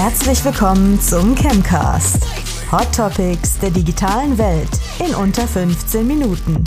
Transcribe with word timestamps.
Herzlich 0.00 0.44
willkommen 0.44 1.00
zum 1.00 1.34
Chemcast. 1.34 2.22
Hot 2.70 2.94
Topics 2.94 3.58
der 3.58 3.70
digitalen 3.70 4.38
Welt 4.38 4.68
in 5.04 5.12
unter 5.12 5.42
15 5.42 6.06
Minuten. 6.06 6.62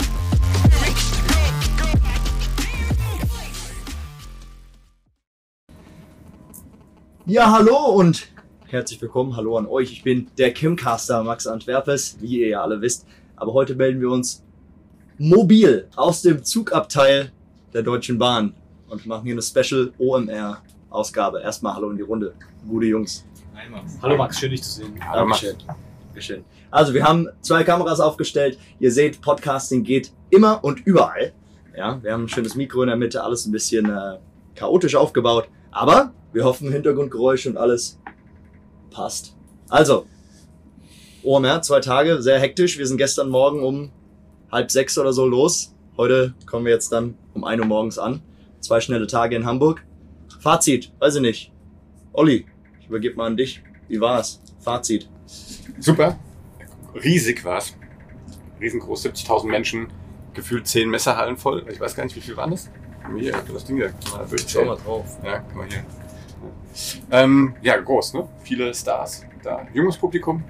Ja, 7.24 7.50
hallo 7.50 7.94
und 7.94 8.28
herzlich 8.66 9.00
willkommen. 9.00 9.34
Hallo 9.34 9.56
an 9.56 9.66
euch. 9.66 9.90
Ich 9.90 10.02
bin 10.02 10.26
der 10.36 10.52
Chemcaster 10.52 11.24
Max 11.24 11.46
Antwerpes, 11.46 12.18
wie 12.20 12.40
ihr 12.40 12.48
ja 12.48 12.60
alle 12.62 12.82
wisst. 12.82 13.06
Aber 13.36 13.54
heute 13.54 13.74
melden 13.74 14.02
wir 14.02 14.10
uns 14.10 14.44
mobil 15.16 15.88
aus 15.96 16.20
dem 16.20 16.44
Zugabteil 16.44 17.32
der 17.72 17.82
Deutschen 17.82 18.18
Bahn 18.18 18.52
und 18.90 19.06
machen 19.06 19.24
hier 19.24 19.32
eine 19.32 19.40
Special 19.40 19.90
OMR 19.98 20.60
Ausgabe. 20.92 21.40
Erstmal 21.40 21.74
Hallo 21.74 21.90
in 21.90 21.96
die 21.96 22.02
Runde. 22.02 22.34
Gute 22.68 22.86
Jungs. 22.86 23.24
Hi 23.54 23.68
Max. 23.68 23.98
Hallo 24.02 24.16
Max, 24.16 24.38
schön 24.38 24.50
dich 24.50 24.62
zu 24.62 24.70
sehen. 24.70 24.94
Hallo 25.04 25.28
Dankeschön. 25.28 25.56
Dankeschön. 26.06 26.44
Also 26.70 26.94
wir 26.94 27.04
haben 27.04 27.28
zwei 27.40 27.64
Kameras 27.64 28.00
aufgestellt. 28.00 28.58
Ihr 28.80 28.92
seht, 28.92 29.20
Podcasting 29.20 29.84
geht 29.84 30.12
immer 30.30 30.62
und 30.64 30.86
überall. 30.86 31.32
Ja, 31.76 32.02
wir 32.02 32.12
haben 32.12 32.24
ein 32.24 32.28
schönes 32.28 32.54
Mikro 32.54 32.82
in 32.82 32.88
der 32.88 32.96
Mitte, 32.96 33.22
alles 33.22 33.46
ein 33.46 33.52
bisschen 33.52 33.88
äh, 33.90 34.18
chaotisch 34.54 34.94
aufgebaut. 34.94 35.48
Aber 35.70 36.12
wir 36.32 36.44
hoffen, 36.44 36.70
Hintergrundgeräusche 36.70 37.50
und 37.50 37.56
alles 37.56 37.98
passt. 38.90 39.34
Also, 39.68 40.06
OMR, 41.22 41.62
zwei 41.62 41.80
Tage, 41.80 42.20
sehr 42.20 42.38
hektisch. 42.38 42.78
Wir 42.78 42.86
sind 42.86 42.98
gestern 42.98 43.28
Morgen 43.28 43.62
um 43.62 43.90
halb 44.50 44.70
sechs 44.70 44.98
oder 44.98 45.12
so 45.12 45.26
los. 45.26 45.74
Heute 45.96 46.34
kommen 46.46 46.64
wir 46.64 46.72
jetzt 46.72 46.90
dann 46.92 47.16
um 47.32 47.44
ein 47.44 47.60
Uhr 47.60 47.66
morgens 47.66 47.98
an. 47.98 48.22
Zwei 48.60 48.80
schnelle 48.80 49.06
Tage 49.06 49.36
in 49.36 49.46
Hamburg. 49.46 49.84
Fazit, 50.42 50.92
weiß 50.98 51.14
ich 51.14 51.20
nicht. 51.20 51.52
Olli, 52.12 52.44
ich 52.80 52.88
übergebe 52.88 53.14
mal 53.14 53.26
an 53.26 53.36
dich. 53.36 53.62
Wie 53.86 54.00
war's? 54.00 54.42
Fazit. 54.58 55.08
Super. 55.78 56.18
Riesig 56.96 57.44
war's. 57.44 57.76
Riesengroß, 58.60 59.06
70.000 59.06 59.46
Menschen, 59.46 59.86
gefühlt 60.34 60.66
10 60.66 60.90
Messerhallen 60.90 61.36
voll. 61.36 61.64
Ich 61.70 61.78
weiß 61.78 61.94
gar 61.94 62.02
nicht, 62.02 62.16
wie 62.16 62.20
viel 62.20 62.36
waren 62.36 62.50
das? 62.50 62.68
Hier, 63.16 63.34
das 63.52 63.64
Ding. 63.64 63.78
Mal 63.78 63.92
Schau 64.48 64.64
mal 64.64 64.76
drauf. 64.76 65.16
Ja, 65.24 65.38
guck 65.38 65.56
mal 65.56 65.66
hier. 65.68 65.84
Ähm, 67.12 67.54
ja, 67.62 67.76
groß, 67.76 68.14
ne? 68.14 68.28
Viele 68.42 68.74
Stars 68.74 69.24
da. 69.44 69.66
Junges 69.72 69.96
Publikum. 69.96 70.42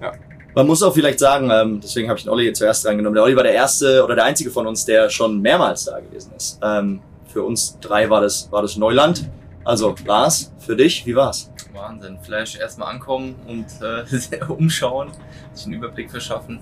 Ja. 0.00 0.12
Man 0.56 0.66
muss 0.66 0.82
auch 0.82 0.92
vielleicht 0.92 1.20
sagen, 1.20 1.50
ähm, 1.52 1.80
deswegen 1.80 2.08
habe 2.08 2.18
ich 2.18 2.24
den 2.24 2.30
Olli 2.30 2.52
zuerst 2.52 2.84
reingenommen. 2.84 3.14
Der 3.14 3.22
Olli 3.22 3.36
war 3.36 3.44
der 3.44 3.54
erste 3.54 4.02
oder 4.04 4.16
der 4.16 4.24
einzige 4.24 4.50
von 4.50 4.66
uns, 4.66 4.84
der 4.84 5.08
schon 5.08 5.40
mehrmals 5.40 5.84
da 5.84 6.00
gewesen 6.00 6.32
ist. 6.36 6.58
Ähm, 6.62 7.00
für 7.32 7.42
uns 7.42 7.78
drei 7.80 8.10
war 8.10 8.20
das, 8.20 8.50
war 8.52 8.62
das 8.62 8.76
Neuland. 8.76 9.28
Also, 9.64 9.94
Lars, 10.04 10.52
für 10.58 10.76
dich, 10.76 11.06
wie 11.06 11.14
war's? 11.14 11.50
Wahnsinn. 11.72 12.18
Flash 12.20 12.56
erstmal 12.56 12.92
ankommen 12.92 13.34
und 13.46 13.66
äh, 13.80 14.44
umschauen, 14.48 15.12
sich 15.52 15.66
einen 15.66 15.74
Überblick 15.74 16.10
verschaffen. 16.10 16.60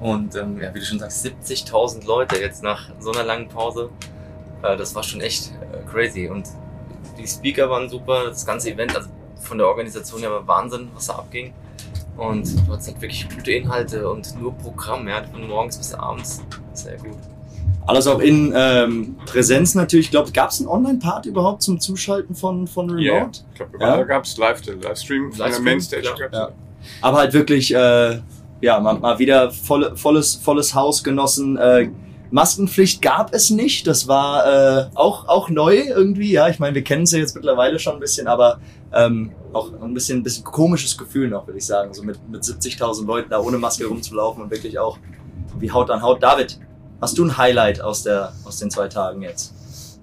Und 0.00 0.36
ähm, 0.36 0.60
ja, 0.60 0.74
wie 0.74 0.80
du 0.80 0.84
schon 0.84 0.98
sagst, 0.98 1.24
70.000 1.24 2.06
Leute 2.06 2.36
jetzt 2.36 2.62
nach 2.62 2.90
so 3.00 3.10
einer 3.12 3.24
langen 3.24 3.48
Pause. 3.48 3.90
Äh, 4.62 4.76
das 4.76 4.94
war 4.94 5.02
schon 5.02 5.20
echt 5.20 5.52
äh, 5.72 5.90
crazy. 5.90 6.28
Und 6.28 6.46
die 7.18 7.26
Speaker 7.26 7.70
waren 7.70 7.88
super, 7.88 8.24
das 8.26 8.44
ganze 8.44 8.70
Event, 8.70 8.94
also 8.94 9.08
von 9.40 9.58
der 9.58 9.66
Organisation 9.66 10.20
her 10.20 10.30
war 10.30 10.46
Wahnsinn, 10.46 10.90
was 10.94 11.06
da 11.06 11.14
abging. 11.14 11.52
Und 12.16 12.46
du 12.66 12.72
hattest 12.72 12.88
halt 12.88 13.00
wirklich 13.00 13.28
gute 13.28 13.52
Inhalte 13.52 14.08
und 14.08 14.38
nur 14.40 14.54
Programm, 14.54 15.06
ja, 15.08 15.22
von 15.24 15.46
morgens 15.46 15.76
bis 15.76 15.92
abends. 15.94 16.42
Sehr 16.72 16.96
gut. 16.96 17.18
Alles 17.86 18.06
auch 18.08 18.18
in 18.18 18.52
ähm, 18.56 19.16
Präsenz 19.26 19.74
natürlich. 19.74 20.06
Ich 20.06 20.10
glaube, 20.10 20.32
gab 20.32 20.50
es 20.50 20.58
einen 20.60 20.68
Online-Part 20.68 21.26
überhaupt 21.26 21.62
zum 21.62 21.78
Zuschalten 21.78 22.34
von, 22.34 22.66
von 22.66 22.90
Remote? 22.90 23.04
Ja, 23.04 23.30
ich 23.30 23.54
glaube, 23.54 23.72
Ja. 23.80 23.96
da 23.98 24.02
gab's 24.02 24.36
live, 24.38 24.60
den 24.62 24.80
Livestream 24.80 25.30
von 25.30 25.38
der 25.38 25.46
Livestream, 25.46 25.64
Mainstage. 25.64 26.02
klar. 26.14 26.28
Ja. 26.32 26.48
Aber 27.02 27.18
halt 27.18 27.32
wirklich, 27.32 27.72
äh, 27.74 28.18
ja, 28.60 28.80
mal, 28.80 28.98
mal 28.98 29.18
wieder 29.18 29.50
voll, 29.50 29.94
volles, 29.96 30.34
volles 30.34 30.74
Haus 30.74 31.04
genossen. 31.04 31.56
Äh, 31.56 31.90
Maskenpflicht 32.32 33.02
gab 33.02 33.32
es 33.32 33.50
nicht. 33.50 33.86
Das 33.86 34.08
war 34.08 34.46
äh, 34.46 34.86
auch, 34.94 35.28
auch 35.28 35.48
neu 35.48 35.76
irgendwie. 35.76 36.32
Ja, 36.32 36.48
ich 36.48 36.58
meine, 36.58 36.74
wir 36.74 36.82
kennen 36.82 37.04
es 37.04 37.12
ja 37.12 37.18
jetzt 37.20 37.36
mittlerweile 37.36 37.78
schon 37.78 37.94
ein 37.94 38.00
bisschen, 38.00 38.26
aber 38.26 38.58
ähm, 38.92 39.30
auch 39.52 39.70
ein 39.80 39.94
bisschen, 39.94 40.18
ein 40.18 40.22
bisschen 40.24 40.42
komisches 40.42 40.98
Gefühl 40.98 41.28
noch, 41.28 41.46
würde 41.46 41.58
ich 41.58 41.66
sagen. 41.66 41.94
So 41.94 42.02
mit, 42.02 42.18
mit 42.28 42.42
70.000 42.42 43.06
Leuten 43.06 43.30
da 43.30 43.38
ohne 43.40 43.58
Maske 43.58 43.86
rumzulaufen 43.86 44.42
und 44.42 44.50
wirklich 44.50 44.76
auch 44.78 44.98
wie 45.60 45.70
Haut 45.70 45.88
an 45.90 46.02
Haut. 46.02 46.20
David, 46.22 46.58
hast 47.00 47.18
du 47.18 47.24
ein 47.24 47.36
Highlight 47.36 47.80
aus, 47.80 48.02
der, 48.02 48.32
aus 48.44 48.58
den 48.58 48.70
zwei 48.70 48.88
Tagen 48.88 49.22
jetzt? 49.22 49.54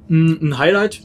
Mm, 0.08 0.36
Ein 0.42 0.58
Highlight 0.58 1.02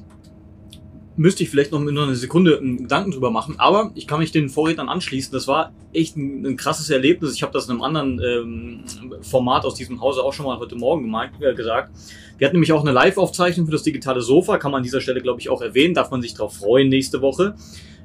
müsste 1.17 1.43
ich 1.43 1.51
vielleicht 1.51 1.73
noch 1.73 1.81
in 1.81 1.99
einer 1.99 2.15
Sekunde 2.15 2.59
einen 2.59 2.79
Gedanken 2.79 3.11
drüber 3.11 3.33
machen, 3.33 3.57
aber 3.59 3.91
ich 3.97 4.07
kann 4.07 4.21
mich 4.21 4.31
den 4.31 4.49
Vorrednern 4.49 4.89
anschließen. 4.89 5.33
Das 5.33 5.49
war 5.49 5.73
echt 5.93 6.17
ein, 6.17 6.47
ein 6.47 6.57
krasses 6.57 6.91
Erlebnis. 6.91 7.35
Ich 7.35 7.43
habe 7.43 7.53
das 7.53 7.67
in 7.67 7.73
einem 7.73 7.83
anderen 7.83 8.21
ähm, 8.25 8.85
Format 9.23 9.65
aus 9.65 9.75
diesem 9.75 10.01
Hause 10.01 10.23
auch 10.23 10.33
schon 10.33 10.47
mal 10.47 10.59
heute 10.59 10.77
Morgen 10.77 11.03
gemeint, 11.03 11.33
äh, 11.41 11.55
gesagt. 11.55 11.91
Wir 12.39 12.47
hatten 12.47 12.55
nämlich 12.55 12.73
auch 12.73 12.83
eine 12.83 12.93
Live-Aufzeichnung 12.93 13.67
für 13.67 13.73
das 13.73 13.83
digitale 13.83 14.21
Sofa, 14.21 14.59
kann 14.59 14.71
man 14.71 14.79
an 14.79 14.85
dieser 14.85 15.01
Stelle, 15.01 15.21
glaube 15.21 15.41
ich, 15.41 15.51
auch 15.51 15.61
erwähnen, 15.61 15.93
darf 15.93 16.13
man 16.13 16.23
sich 16.23 16.35
darauf 16.35 16.55
freuen 16.55 16.89
nächste 16.89 17.21
Woche. 17.21 17.57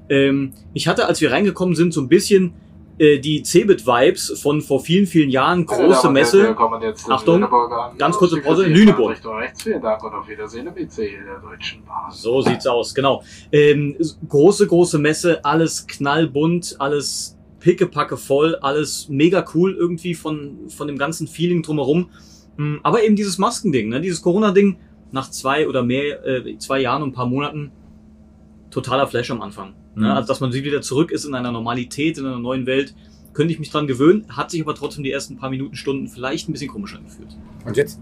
Ähm, 0.09 0.53
ich 0.73 0.87
hatte, 0.87 1.05
als 1.05 1.21
wir 1.21 1.31
reingekommen 1.31 1.75
sind, 1.75 1.93
so 1.93 2.01
ein 2.01 2.09
bisschen 2.09 2.53
äh, 2.97 3.19
die 3.19 3.43
Cebit-Vibes 3.43 4.39
von 4.41 4.61
vor 4.61 4.79
vielen, 4.79 5.07
vielen 5.07 5.29
Jahren, 5.29 5.65
große 5.65 6.09
Messe. 6.09 6.55
Achtung, 7.09 7.47
ganz 7.97 8.17
kurze 8.17 8.39
Pause, 8.41 8.65
Lüneburg. 8.65 9.17
So 12.11 12.41
sieht's 12.41 12.67
aus, 12.67 12.93
genau. 12.93 13.23
Ähm, 13.51 13.95
große, 14.27 14.67
große 14.67 14.99
Messe, 14.99 15.43
alles 15.43 15.87
knallbunt, 15.87 16.75
alles 16.79 17.37
pickepacke 17.59 18.17
voll, 18.17 18.55
alles 18.57 19.07
mega 19.09 19.43
cool 19.53 19.73
irgendwie 19.73 20.13
von, 20.13 20.69
von 20.69 20.87
dem 20.87 20.97
ganzen 20.97 21.27
Feeling 21.27 21.63
drumherum. 21.63 22.09
Mm, 22.57 22.75
Aber 22.83 23.03
eben 23.03 23.15
dieses 23.15 23.37
Maskending, 23.37 23.89
ne? 23.89 24.01
dieses 24.01 24.21
Corona-Ding, 24.21 24.77
nach 25.11 25.29
zwei 25.29 25.67
oder 25.67 25.83
mehr, 25.83 26.25
äh, 26.25 26.57
zwei 26.57 26.81
Jahren 26.81 27.03
und 27.03 27.09
ein 27.09 27.13
paar 27.13 27.27
Monaten, 27.27 27.71
totaler 28.73 29.07
Flash 29.07 29.31
am 29.31 29.41
Anfang. 29.41 29.73
Mhm. 29.95 30.03
Ne? 30.03 30.13
Also, 30.13 30.27
dass 30.27 30.39
man 30.39 30.53
wieder 30.53 30.81
zurück 30.81 31.11
ist 31.11 31.25
in 31.25 31.35
einer 31.35 31.51
Normalität, 31.51 32.17
in 32.17 32.25
einer 32.25 32.39
neuen 32.39 32.65
Welt, 32.65 32.93
könnte 33.33 33.53
ich 33.53 33.59
mich 33.59 33.71
dran 33.71 33.87
gewöhnen, 33.87 34.25
hat 34.29 34.51
sich 34.51 34.61
aber 34.61 34.75
trotzdem 34.75 35.03
die 35.03 35.11
ersten 35.11 35.37
paar 35.37 35.49
Minuten, 35.49 35.75
Stunden 35.75 36.07
vielleicht 36.07 36.47
ein 36.47 36.53
bisschen 36.53 36.69
komisch 36.69 36.95
angefühlt. 36.95 37.35
Und 37.65 37.77
jetzt? 37.77 37.99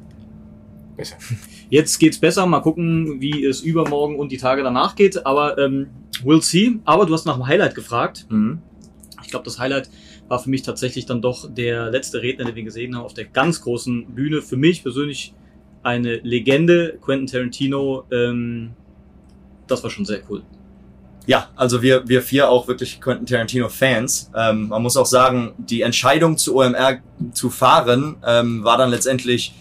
Besser. 0.97 1.17
Jetzt 1.69 1.99
geht's 1.99 2.19
besser. 2.19 2.45
Mal 2.45 2.59
gucken, 2.59 3.21
wie 3.21 3.45
es 3.45 3.61
übermorgen 3.61 4.17
und 4.17 4.29
die 4.29 4.37
Tage 4.37 4.61
danach 4.61 4.95
geht. 4.95 5.25
Aber 5.25 5.57
ähm, 5.57 5.87
we'll 6.21 6.41
see. 6.41 6.79
Aber 6.83 7.05
du 7.05 7.13
hast 7.13 7.25
nach 7.25 7.35
dem 7.35 7.47
Highlight 7.47 7.75
gefragt. 7.75 8.27
Mhm. 8.29 8.59
Ich 9.23 9.29
glaube, 9.29 9.45
das 9.45 9.57
Highlight 9.57 9.89
war 10.27 10.39
für 10.39 10.49
mich 10.49 10.63
tatsächlich 10.63 11.05
dann 11.05 11.21
doch 11.21 11.49
der 11.49 11.89
letzte 11.89 12.21
Redner, 12.21 12.43
den 12.43 12.55
wir 12.55 12.63
gesehen 12.63 12.95
haben 12.95 13.05
auf 13.05 13.13
der 13.13 13.25
ganz 13.25 13.61
großen 13.61 14.13
Bühne. 14.13 14.41
Für 14.41 14.57
mich 14.57 14.83
persönlich 14.83 15.33
eine 15.81 16.17
Legende, 16.17 16.97
Quentin 17.01 17.27
Tarantino. 17.27 18.03
Ähm, 18.11 18.71
das 19.67 19.83
war 19.83 19.89
schon 19.89 20.05
sehr 20.05 20.21
cool. 20.29 20.43
Ja, 21.27 21.47
also 21.55 21.81
wir, 21.81 22.07
wir 22.07 22.21
vier 22.21 22.49
auch 22.49 22.67
wirklich 22.67 22.99
Quentin 22.99 23.25
Tarantino-Fans. 23.27 24.31
Ähm, 24.35 24.69
man 24.69 24.81
muss 24.81 24.97
auch 24.97 25.05
sagen, 25.05 25.53
die 25.57 25.81
Entscheidung 25.81 26.37
zu 26.37 26.55
OMR 26.57 26.97
zu 27.33 27.49
fahren 27.49 28.15
ähm, 28.25 28.63
war 28.63 28.77
dann 28.77 28.89
letztendlich 28.89 29.53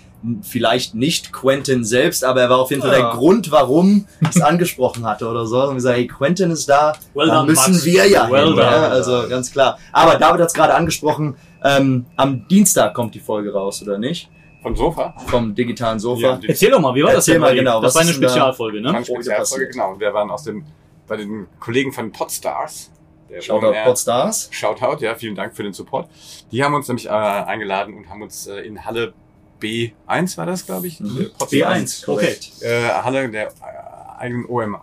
vielleicht 0.43 0.94
nicht 0.94 1.32
Quentin 1.32 1.82
selbst, 1.82 2.25
aber 2.25 2.43
er 2.43 2.50
war 2.50 2.59
auf 2.59 2.70
jeden 2.70 2.82
Fall 2.82 2.93
Ja. 2.93 3.10
der 3.10 3.10
Grund, 3.19 3.50
warum 3.50 4.06
ich 4.20 4.28
es 4.37 4.41
angesprochen 4.43 5.06
hatte 5.06 5.26
oder 5.26 5.47
so. 5.47 5.62
Und 5.69 5.76
gesagt, 5.76 5.97
hey, 5.97 6.06
Quentin 6.06 6.50
ist 6.50 6.69
da, 6.69 6.93
Well 7.15 7.26
dann 7.28 7.37
done, 7.37 7.50
müssen 7.53 7.72
Max. 7.72 7.84
wir 7.84 8.06
ja 8.06 8.31
Well 8.31 8.47
hin. 8.49 8.56
done. 8.56 8.62
Ja, 8.70 8.88
also 8.88 9.28
ganz 9.28 9.50
klar. 9.50 9.78
Aber 9.93 10.16
David 10.16 10.41
hat 10.43 10.49
es 10.49 10.54
gerade 10.54 10.75
angesprochen, 10.75 11.37
ähm, 11.65 12.06
am 12.16 12.47
Dienstag 12.49 12.93
kommt 12.94 13.15
die 13.15 13.20
Folge 13.20 13.53
raus, 13.53 13.82
oder 13.82 13.99
nicht? 13.99 14.28
Vom 14.62 14.76
Sofa. 14.76 15.15
Vom 15.26 15.54
digitalen 15.54 15.99
Sofa. 15.99 16.20
Ja, 16.20 16.41
Erzähl 16.49 16.70
doch 16.70 16.81
mal, 16.81 16.94
wie 16.94 17.03
war 17.03 17.09
das 17.12 17.26
Erzähl 17.26 17.34
denn? 17.34 17.41
mal 17.41 17.54
genau, 17.54 17.81
Das 17.81 17.88
was 17.88 17.94
war 17.94 18.03
eine 18.03 18.12
Spezialfolge, 18.12 18.81
ne? 18.82 18.88
Eine 18.91 19.00
Oh, 19.00 19.04
Spezialfolge, 19.04 19.69
genau. 19.69 19.93
Und 19.93 20.00
wir 20.00 20.12
waren 20.12 20.31
aus 20.31 20.44
dem, 20.44 20.64
bei 21.10 21.16
den 21.16 21.48
Kollegen 21.58 21.92
von 21.92 22.12
Podstars. 22.12 22.90
Der 23.28 23.40
Shoutout 23.40 23.66
OMR 23.66 23.82
Podstars. 23.84 24.48
Shoutout, 24.52 25.02
ja, 25.04 25.16
vielen 25.16 25.34
Dank 25.34 25.54
für 25.56 25.64
den 25.64 25.72
Support. 25.72 26.08
Die 26.52 26.62
haben 26.62 26.72
uns 26.72 26.86
nämlich 26.86 27.06
äh, 27.06 27.10
eingeladen 27.10 27.94
und 27.94 28.08
haben 28.08 28.22
uns 28.22 28.46
äh, 28.46 28.60
in 28.60 28.84
Halle 28.84 29.12
B1 29.60 30.38
war 30.38 30.46
das, 30.46 30.64
glaube 30.66 30.86
ich. 30.86 31.00
Mhm. 31.00 31.20
äh, 31.20 31.24
Podstars, 31.24 31.50
B1, 31.50 32.02
okay. 32.02 32.04
Korrekt. 32.06 32.62
Äh, 32.62 32.88
Halle, 33.02 33.28
der 33.28 33.48
äh, 33.48 34.20
eigenen 34.20 34.46
OM, 34.46 34.76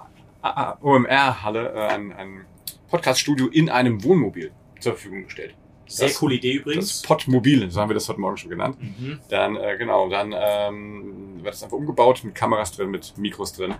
OMR-Halle, 0.81 1.71
äh, 1.73 1.79
ein, 1.87 2.11
ein 2.11 2.45
Podcast-Studio 2.89 3.47
in 3.47 3.69
einem 3.69 4.03
Wohnmobil 4.03 4.51
zur 4.81 4.93
Verfügung 4.93 5.23
gestellt. 5.23 5.55
Sehr 5.87 6.09
Das- 6.09 6.17
coole 6.19 6.35
Idee 6.35 6.55
Das 6.55 6.61
übrigens. 6.63 7.01
Podmobil, 7.03 7.71
so 7.71 7.79
haben 7.79 7.89
wir 7.89 7.93
das 7.93 8.09
heute 8.09 8.19
Morgen 8.19 8.35
schon 8.35 8.49
genannt. 8.49 8.77
Mhm. 8.81 9.19
Dann, 9.29 9.55
äh, 9.55 9.77
genau, 9.77 10.09
dann 10.09 10.33
ähm, 10.37 11.37
wird 11.41 11.53
das 11.53 11.63
einfach 11.63 11.77
umgebaut 11.77 12.21
mit 12.25 12.35
Kameras 12.35 12.73
drin, 12.73 12.89
mit 12.91 13.17
Mikros 13.17 13.53
drin. 13.53 13.75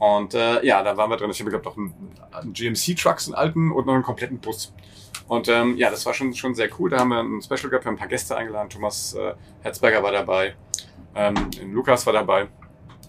Und 0.00 0.32
äh, 0.32 0.64
ja, 0.64 0.82
da 0.82 0.96
waren 0.96 1.10
wir 1.10 1.18
drin. 1.18 1.30
Ich 1.30 1.40
habe, 1.40 1.50
glaube 1.50 1.66
noch 1.66 1.76
einen, 1.76 1.94
einen 2.32 2.52
GMC-Trucks, 2.54 3.26
einen 3.26 3.34
alten 3.34 3.70
und 3.70 3.86
noch 3.86 3.92
einen 3.92 4.02
kompletten 4.02 4.38
Bus. 4.38 4.72
Und 5.28 5.46
ähm, 5.48 5.76
ja, 5.76 5.90
das 5.90 6.06
war 6.06 6.14
schon, 6.14 6.34
schon 6.34 6.54
sehr 6.54 6.70
cool. 6.78 6.88
Da 6.88 7.00
haben 7.00 7.10
wir 7.10 7.20
ein 7.20 7.42
Special 7.42 7.68
gehabt, 7.68 7.84
wir 7.84 7.90
haben 7.90 7.96
ein 7.96 7.98
paar 7.98 8.08
Gäste 8.08 8.34
eingeladen. 8.34 8.70
Thomas 8.70 9.14
äh, 9.14 9.34
Herzberger 9.60 10.02
war 10.02 10.10
dabei, 10.10 10.56
ähm, 11.14 11.34
Lukas 11.70 12.06
war 12.06 12.14
dabei. 12.14 12.48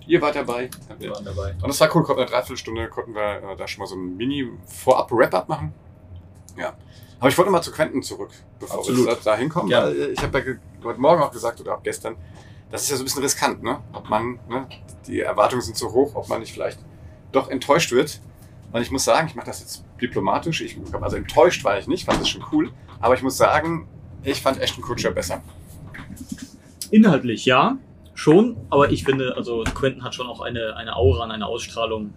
Ihr 0.05 0.21
wart 0.21 0.35
dabei. 0.35 0.69
Wir 0.99 1.11
waren 1.11 1.23
dabei. 1.23 1.53
Und 1.53 1.67
das 1.67 1.79
war 1.79 1.95
cool, 1.95 2.03
konnten 2.03 2.23
eine 2.23 2.29
Dreiviertelstunde 2.29 2.89
konnten 2.89 3.15
wir 3.15 3.41
äh, 3.41 3.55
da 3.55 3.67
schon 3.67 3.79
mal 3.79 3.87
so 3.87 3.95
ein 3.95 4.17
Mini-Vorab-Wrap-Up 4.17 5.47
machen. 5.47 5.73
Ja. 6.57 6.73
Aber 7.19 7.29
ich 7.29 7.37
wollte 7.37 7.51
mal 7.51 7.61
zu 7.61 7.71
Quentin 7.71 8.03
zurück, 8.03 8.31
bevor 8.59 8.79
Absolut. 8.79 9.07
wir 9.07 9.17
da 9.23 9.37
hinkommen. 9.37 9.71
Weil, 9.71 9.95
äh, 9.95 10.07
ich 10.09 10.21
habe 10.21 10.39
ja 10.39 10.55
heute 10.83 10.99
Morgen 10.99 11.21
auch 11.21 11.31
gesagt 11.31 11.61
oder 11.61 11.77
auch 11.77 11.83
gestern, 11.83 12.17
das 12.71 12.83
ist 12.83 12.89
ja 12.89 12.95
so 12.95 13.03
ein 13.03 13.05
bisschen 13.05 13.21
riskant, 13.21 13.63
ne? 13.63 13.79
Ob 13.93 14.09
man, 14.09 14.39
ne? 14.49 14.67
Die 15.07 15.19
Erwartungen 15.19 15.61
sind 15.61 15.77
so 15.77 15.91
hoch, 15.91 16.15
ob 16.15 16.29
man 16.29 16.39
nicht 16.39 16.53
vielleicht 16.53 16.79
doch 17.31 17.49
enttäuscht 17.49 17.91
wird. 17.91 18.19
Und 18.71 18.81
ich 18.81 18.91
muss 18.91 19.03
sagen, 19.03 19.27
ich 19.27 19.35
mache 19.35 19.47
das 19.47 19.59
jetzt 19.59 19.83
diplomatisch. 20.01 20.61
Ich, 20.61 20.77
also 21.01 21.17
enttäuscht 21.17 21.63
war 21.63 21.77
ich 21.77 21.87
nicht, 21.87 22.05
fand 22.05 22.21
das 22.21 22.29
schon 22.29 22.43
cool. 22.51 22.71
Aber 22.99 23.15
ich 23.15 23.21
muss 23.21 23.37
sagen, 23.37 23.87
ich 24.23 24.41
fand 24.41 24.59
Ashton 24.59 24.83
Kutcher 24.83 25.11
besser. 25.11 25.41
Inhaltlich 26.89 27.45
ja, 27.45 27.77
schon, 28.13 28.57
aber 28.69 28.91
ich 28.91 29.03
finde, 29.03 29.35
also 29.35 29.63
Quentin 29.63 30.03
hat 30.03 30.15
schon 30.15 30.27
auch 30.27 30.41
eine, 30.41 30.75
eine 30.75 30.95
Aura 30.95 31.23
und 31.23 31.31
eine 31.31 31.45
Ausstrahlung 31.45 32.13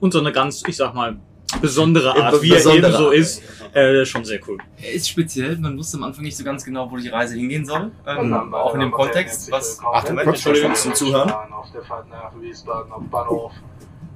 und 0.00 0.12
so 0.12 0.20
eine 0.20 0.32
ganz, 0.32 0.62
ich 0.66 0.76
sag 0.76 0.94
mal, 0.94 1.18
besondere 1.60 2.14
Art, 2.14 2.42
wie 2.42 2.50
er 2.50 2.56
besondere 2.56 2.92
eben 2.92 2.96
so 2.98 3.10
ist, 3.10 3.42
äh, 3.74 4.04
schon 4.04 4.24
sehr 4.24 4.40
cool. 4.48 4.58
Er 4.80 4.92
ist 4.92 5.08
speziell, 5.08 5.56
man 5.58 5.76
wusste 5.78 5.96
am 5.96 6.04
Anfang 6.04 6.24
nicht 6.24 6.36
so 6.36 6.44
ganz 6.44 6.64
genau, 6.64 6.90
wo 6.90 6.96
die 6.96 7.08
Reise 7.08 7.34
hingehen 7.36 7.64
soll. 7.64 7.82
Und 7.82 7.92
Ähm, 8.06 8.30
dann, 8.30 8.54
auch 8.54 8.74
in 8.74 8.80
dem 8.80 8.90
Kontext, 8.90 9.50
was. 9.50 9.80
Ach, 9.92 10.08
Moment, 10.08 10.28
Entschuldigung, 10.28 10.74
zum 10.74 10.94
Zuhören. 10.94 11.30
Auf 11.52 11.70
der 11.72 11.82
Fahrt 11.82 12.08
nach 12.10 12.32
Wiesbaden 12.40 12.92
auf 12.92 13.02
Bahnhof 13.10 13.52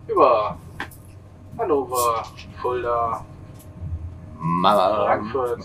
über 0.08 0.58
Hannover, 1.58 2.24
Fulda, 2.60 3.24
Frankfurt. 4.62 5.60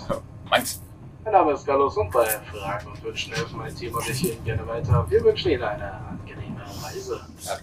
Meins. 0.49 0.81
Mein 1.23 1.33
Name 1.33 1.51
ist 1.53 1.65
Gallus 1.65 1.97
und 1.97 2.09
bei 2.11 2.25
Fragen 2.25 2.87
und 2.87 3.03
Wünschen 3.03 3.33
helfen 3.33 3.57
mein 3.57 3.75
Team 3.75 3.93
und 3.93 4.09
ich 4.09 4.23
Ihnen 4.23 4.43
gerne 4.45 4.65
weiter. 4.65 5.05
Wir 5.09 5.21
wünschen 5.23 5.51
Ihnen 5.51 5.63
eine 5.63 5.91
angenehme. 5.91 6.36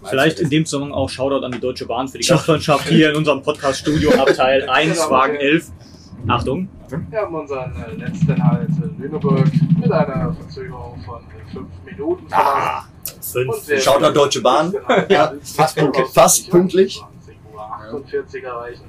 Vielleicht 0.04 0.40
in 0.40 0.50
dem 0.50 0.64
Zusammenhang 0.66 0.94
auch 0.94 1.08
Shoutout 1.08 1.44
an 1.44 1.52
die 1.52 1.60
Deutsche 1.60 1.86
Bahn 1.86 2.08
für 2.08 2.18
die 2.18 2.26
Gastfreundschaft 2.26 2.88
hier 2.88 3.10
in 3.10 3.16
unserem 3.16 3.42
Podcast-Studio 3.42 4.10
Abteil 4.12 4.68
1, 4.68 5.10
Wagen 5.10 5.36
11. 5.36 5.70
Achtung, 6.26 6.68
Wir 7.10 7.20
haben 7.20 7.34
unseren 7.34 7.74
äh, 7.76 7.94
letzten 7.96 8.42
Halt 8.42 8.68
in 8.70 8.98
Lüneburg 8.98 9.44
mit 9.78 9.92
einer 9.92 10.34
Verzögerung 10.34 10.98
von 11.04 11.20
äh, 11.20 11.52
fünf 11.52 11.68
Minuten 11.84 12.26
verlassen. 12.28 13.80
Schaut 13.80 14.00
nach 14.00 14.12
Deutsche 14.12 14.40
Bahn. 14.40 14.72
Ja, 15.08 15.34
fast 15.42 15.76
pünktlich. 15.76 16.06
Fast 16.08 16.50
pünktlich. 16.50 17.04
20 17.90 18.44
Uhr 18.44 18.50
erreichen. 18.50 18.84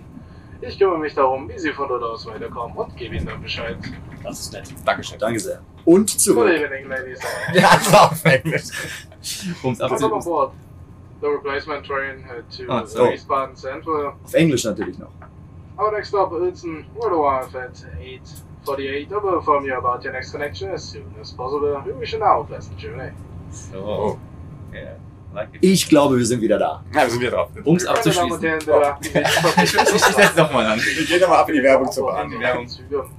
Ich 0.68 0.80
kümmere 0.80 0.98
mich 1.00 1.14
darum, 1.14 1.48
wie 1.50 1.58
Sie 1.60 1.72
von 1.74 1.88
dort 1.88 2.04
aus 2.04 2.26
weiterkommen 2.26 2.76
und 2.78 2.96
gebe 2.98 3.16
Ihnen 3.16 3.26
dann 3.26 3.42
Bescheid. 3.42 3.78
Das 4.24 4.40
ist 4.40 4.54
nett. 4.54 4.74
Dankeschön. 4.86 5.20
Danke 5.20 5.40
sehr. 5.40 5.62
Und 5.86 6.12
Good 6.12 6.20
zurück. 6.20 6.50
evening, 6.50 6.88
ladies. 6.88 7.20
Ja, 7.54 7.76
das 7.76 7.92
war 7.94 8.12
auf 8.12 8.26
Englisch. 8.26 8.64
Um's 9.64 9.82
abzu- 9.82 10.12
on 10.12 10.24
board. 10.24 10.52
The 11.22 11.28
replacement 11.28 11.86
train 11.86 12.24
uh, 12.26 12.42
to 12.58 12.72
Ah, 12.72 12.86
sorry. 12.86 13.14
Wiesbaden 13.14 13.56
Central. 13.56 14.14
Auf 14.24 14.34
Englisch 14.34 14.64
natürlich 14.66 14.98
noch. 14.98 15.12
Our 15.78 15.92
next 15.92 16.10
stop, 16.10 16.32
Uelzen. 16.32 16.86
We're 16.96 17.10
to 17.10 17.22
arrive 17.24 17.56
at 17.56 17.74
8.48. 18.66 19.12
I 19.12 19.24
will 19.24 19.36
inform 19.38 19.66
you 19.66 19.76
about 19.76 20.04
your 20.04 20.14
next 20.14 20.32
connection 20.32 20.72
as 20.72 20.84
soon 20.90 21.06
as 21.22 21.32
possible. 21.32 21.82
We 21.86 21.94
wish 21.94 22.14
you 22.14 22.20
now 22.20 22.42
a 22.42 22.44
pleasant 22.44 22.78
journey. 22.78 23.12
So. 23.52 24.20
Yeah, 24.74 24.80
like 24.80 24.92
it. 24.92 25.00
Ich 25.62 25.88
glaube, 25.88 26.18
wir 26.18 26.26
sind 26.26 26.42
wieder 26.42 26.58
da. 26.58 26.84
Ja, 26.94 27.02
wir 27.04 27.10
sind 27.10 27.22
wieder 27.22 27.32
drauf. 27.32 27.50
Damen 27.54 27.66
und 27.66 27.88
abzuschließen. 27.88 28.42
Ich 29.62 29.72
setze 29.72 30.38
nochmal 30.38 30.66
an. 30.66 30.80
Wir 30.80 31.06
gehen 31.06 31.24
aber 31.24 31.40
ab 31.40 31.50
in 31.50 31.56
die 31.56 31.64
Werbung 31.64 31.92
zur 31.92 32.08
Bahn. 32.08 32.32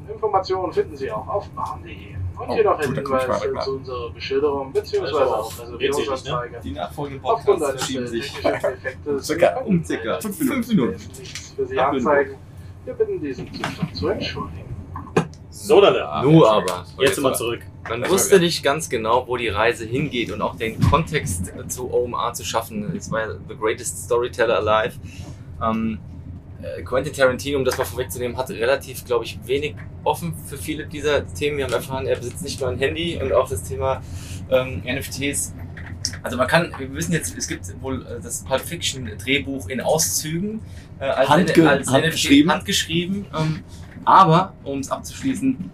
Informationen 0.09 0.73
finden 0.73 0.97
Sie 0.97 1.11
auch 1.11 1.27
auf 1.29 1.49
bahn.de. 1.51 2.17
Und 2.39 2.51
Oh, 2.51 2.55
hier 2.55 2.65
noch 2.65 2.79
ein 2.79 2.95
Hinweis 2.95 3.65
zu 3.65 3.77
unserer 3.77 4.11
Beschilderung 4.11 4.73
bzw. 4.73 4.99
Also, 5.01 5.19
auch 5.19 5.59
Reservierungsanzeige. 5.59 6.61
Die 6.63 6.73
nachfolgenden 6.73 7.25
Aufgrund 7.25 7.61
Podcasts 7.61 7.91
äh, 7.95 8.07
sich. 8.07 8.33
Circa. 9.21 9.57
Um 9.61 9.83
circa 9.83 10.05
leider 10.05 10.21
fünf 10.21 10.39
diese 10.39 10.75
Minuten. 10.75 11.01
nichts 11.19 11.55
für 11.57 11.67
Sie 11.67 11.79
anzeigen. 11.79 12.37
Wir 12.85 12.95
bitten 12.95 13.21
diesen 13.21 13.53
Zustand 13.53 13.97
zu 13.97 14.09
entschuldigen. 14.09 14.66
So, 15.59 15.81
dann. 15.81 16.25
Nur 16.25 16.51
aber. 16.51 16.85
Jetzt 16.99 17.15
sind 17.15 17.25
wir 17.25 17.33
zurück. 17.33 17.61
Man 17.89 18.09
wusste 18.11 18.39
nicht 18.39 18.63
ganz 18.63 18.89
genau, 18.89 19.27
wo 19.27 19.37
die 19.37 19.49
Reise 19.49 19.85
hingeht 19.87 20.31
und 20.33 20.43
auch 20.43 20.57
den 20.57 20.79
Kontext 20.81 21.53
zu 21.69 21.93
OMA 21.93 22.33
zu 22.35 22.45
schaffen. 22.45 22.95
Es 22.97 23.11
war 23.11 23.21
ja 23.21 23.35
The 23.49 23.55
Greatest 23.57 24.05
Storyteller 24.05 24.59
Alive. 24.59 24.97
Ähm, 25.63 25.99
äh, 26.63 26.83
Quentin 26.83 27.13
Tarantino, 27.13 27.59
um 27.59 27.65
das 27.65 27.79
mal 27.79 27.85
vorwegzunehmen, 27.85 28.37
hat 28.37 28.51
relativ, 28.51 29.05
glaube 29.05 29.25
ich, 29.25 29.39
wenig 29.47 29.75
offen 30.05 30.35
für 30.47 30.59
viele 30.59 30.87
dieser 30.87 31.27
Themen. 31.33 31.59
Wir 31.59 31.65
haben 31.65 31.73
erfahren, 31.73 32.07
er 32.07 32.17
besitzt 32.17 32.43
nicht 32.43 32.61
nur 32.61 32.71
ein 32.71 32.79
Handy 32.79 33.19
und 33.23 33.33
auch 33.33 33.49
das 33.49 33.63
Thema 33.63 34.03
ähm, 34.51 34.83
NFTs. 34.85 35.55
Also 36.23 36.37
man 36.37 36.47
kann, 36.49 36.73
wir 36.79 36.93
wissen 36.95 37.13
jetzt, 37.13 37.37
es 37.37 37.47
gibt 37.49 37.65
wohl 37.83 38.03
äh, 38.07 38.21
das 38.23 38.45
Pulp 38.45 38.63
Fiction 38.63 39.11
Drehbuch 39.23 39.69
in 39.69 39.81
Auszügen 39.81 40.61
äh, 40.99 41.05
als, 41.05 41.29
Handge- 41.29 41.69
als 41.69 41.89
handgeschrieben. 41.91 42.47
NFT, 42.49 42.55
handgeschrieben. 42.55 43.27
Ähm, 43.39 43.65
aber, 44.07 44.55
um 44.65 44.79
es 44.79 44.91
abzuschließen, 44.91 45.71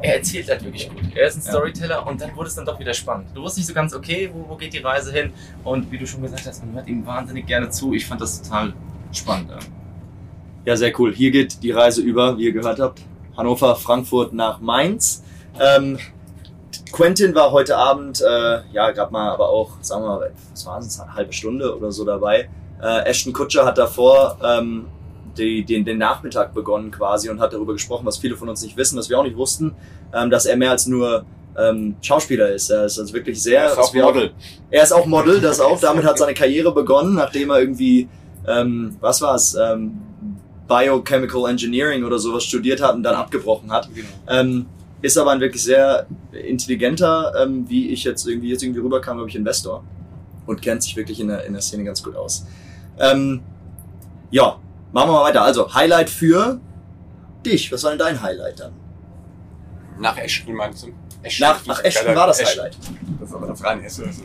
er 0.00 0.16
erzählt 0.16 0.48
halt 0.50 0.64
wirklich 0.64 0.88
gut. 0.90 1.02
Er 1.14 1.28
ist 1.28 1.36
ein 1.36 1.42
Ja. 1.44 1.50
Storyteller 1.52 2.06
und 2.06 2.20
dann 2.20 2.36
wurde 2.36 2.48
es 2.48 2.54
dann 2.56 2.66
doch 2.66 2.78
wieder 2.78 2.92
spannend. 2.92 3.28
Du 3.34 3.40
wusstest 3.42 3.58
nicht 3.58 3.68
so 3.68 3.74
ganz, 3.74 3.94
okay, 3.94 4.28
wo, 4.34 4.44
wo 4.50 4.56
geht 4.56 4.72
die 4.74 4.78
Reise 4.78 5.12
hin? 5.12 5.32
Und 5.62 5.90
wie 5.90 5.96
du 5.98 6.06
schon 6.06 6.20
gesagt 6.22 6.46
hast, 6.46 6.64
man 6.64 6.74
hört 6.74 6.88
ihm 6.88 7.06
wahnsinnig 7.06 7.46
gerne 7.46 7.70
zu. 7.70 7.94
Ich 7.94 8.04
fand 8.06 8.20
das 8.20 8.42
total 8.42 8.72
spannend. 9.12 9.50
ja. 9.50 9.58
Ja, 10.66 10.76
sehr 10.76 10.98
cool. 10.98 11.14
Hier 11.14 11.30
geht 11.30 11.62
die 11.62 11.70
Reise 11.70 12.00
über, 12.02 12.36
wie 12.38 12.44
ihr 12.44 12.52
gehört 12.52 12.80
habt. 12.80 13.00
Hannover, 13.36 13.76
Frankfurt 13.76 14.32
nach 14.32 14.60
Mainz. 14.60 15.22
Ähm, 15.60 15.98
Quentin 16.92 17.34
war 17.34 17.50
heute 17.52 17.76
Abend, 17.76 18.20
äh, 18.22 18.60
ja, 18.72 18.90
gerade 18.92 19.12
mal, 19.12 19.30
aber 19.30 19.48
auch, 19.50 19.72
sagen 19.82 20.04
wir 20.04 20.08
mal, 20.08 20.32
was 20.52 20.66
war 20.66 20.78
es, 20.78 21.00
eine 21.00 21.14
halbe 21.14 21.32
Stunde 21.32 21.76
oder 21.76 21.92
so 21.92 22.04
dabei. 22.04 22.48
Äh, 22.82 23.04
Ashton 23.08 23.32
Kutscher 23.32 23.64
hat 23.66 23.78
davor 23.78 24.38
ähm, 24.42 24.86
die, 25.36 25.64
den, 25.64 25.84
den 25.84 25.98
Nachmittag 25.98 26.54
begonnen 26.54 26.90
quasi 26.90 27.28
und 27.28 27.40
hat 27.40 27.52
darüber 27.52 27.72
gesprochen, 27.72 28.06
was 28.06 28.18
viele 28.18 28.36
von 28.36 28.48
uns 28.48 28.62
nicht 28.62 28.76
wissen, 28.76 28.98
was 28.98 29.08
wir 29.08 29.18
auch 29.18 29.24
nicht 29.24 29.36
wussten, 29.36 29.74
ähm, 30.12 30.30
dass 30.30 30.46
er 30.46 30.56
mehr 30.56 30.70
als 30.70 30.86
nur 30.86 31.24
ähm, 31.56 31.96
Schauspieler 32.00 32.50
ist. 32.50 32.70
Er 32.70 32.86
ist 32.86 32.98
also 32.98 33.12
wirklich 33.14 33.42
sehr. 33.42 33.62
Er 33.62 33.72
ist 33.72 33.78
auch 33.78 33.94
Model. 33.94 34.32
er 34.70 34.82
ist 34.82 34.92
auch 34.92 35.06
Model, 35.06 35.40
das 35.40 35.60
auch. 35.60 35.80
Damit 35.80 36.04
hat 36.04 36.18
seine 36.18 36.34
Karriere 36.34 36.72
begonnen, 36.72 37.14
nachdem 37.14 37.50
er 37.50 37.60
irgendwie, 37.60 38.08
ähm, 38.46 38.96
was 39.00 39.20
war's, 39.20 39.54
ähm, 39.54 40.00
Biochemical 40.66 41.50
Engineering 41.50 42.04
oder 42.04 42.18
sowas 42.18 42.44
studiert 42.44 42.80
hat 42.80 42.94
und 42.94 43.02
dann 43.02 43.14
abgebrochen 43.14 43.70
hat. 43.70 43.88
Ähm, 44.28 44.66
ist 45.02 45.18
aber 45.18 45.32
ein 45.32 45.40
wirklich 45.40 45.62
sehr 45.62 46.06
intelligenter, 46.32 47.34
ähm, 47.42 47.68
wie 47.68 47.90
ich 47.90 48.04
jetzt 48.04 48.26
irgendwie 48.26 48.48
jetzt 48.48 48.62
irgendwie 48.62 48.80
rüberkam, 48.80 49.18
glaube 49.18 49.28
ich, 49.28 49.36
Investor 49.36 49.84
und 50.46 50.62
kennt 50.62 50.82
sich 50.82 50.96
wirklich 50.96 51.20
in 51.20 51.28
der, 51.28 51.44
in 51.44 51.52
der 51.52 51.60
Szene 51.60 51.84
ganz 51.84 52.02
gut 52.02 52.16
aus. 52.16 52.46
Ähm, 52.98 53.42
ja, 54.30 54.56
machen 54.94 55.10
wir 55.10 55.12
mal 55.12 55.24
weiter. 55.24 55.42
Also 55.42 55.74
Highlight 55.74 56.08
für 56.08 56.60
dich. 57.44 57.70
Was 57.70 57.82
war 57.84 57.90
denn 57.90 57.98
dein 57.98 58.22
Highlight 58.22 58.60
dann? 58.60 58.72
Nach 59.98 60.16
Ashton 60.16 60.54
meinst 60.54 60.84
du? 60.84 60.92
Ashton, 61.22 61.46
Nach, 61.46 61.66
nach 61.66 61.84
Ashton 61.84 62.14
war 62.14 62.26
das 62.26 62.44
Highlight. 62.44 62.76
Das 63.20 63.60
freie 63.60 63.80
Hesse. 63.80 64.04
Also. 64.06 64.22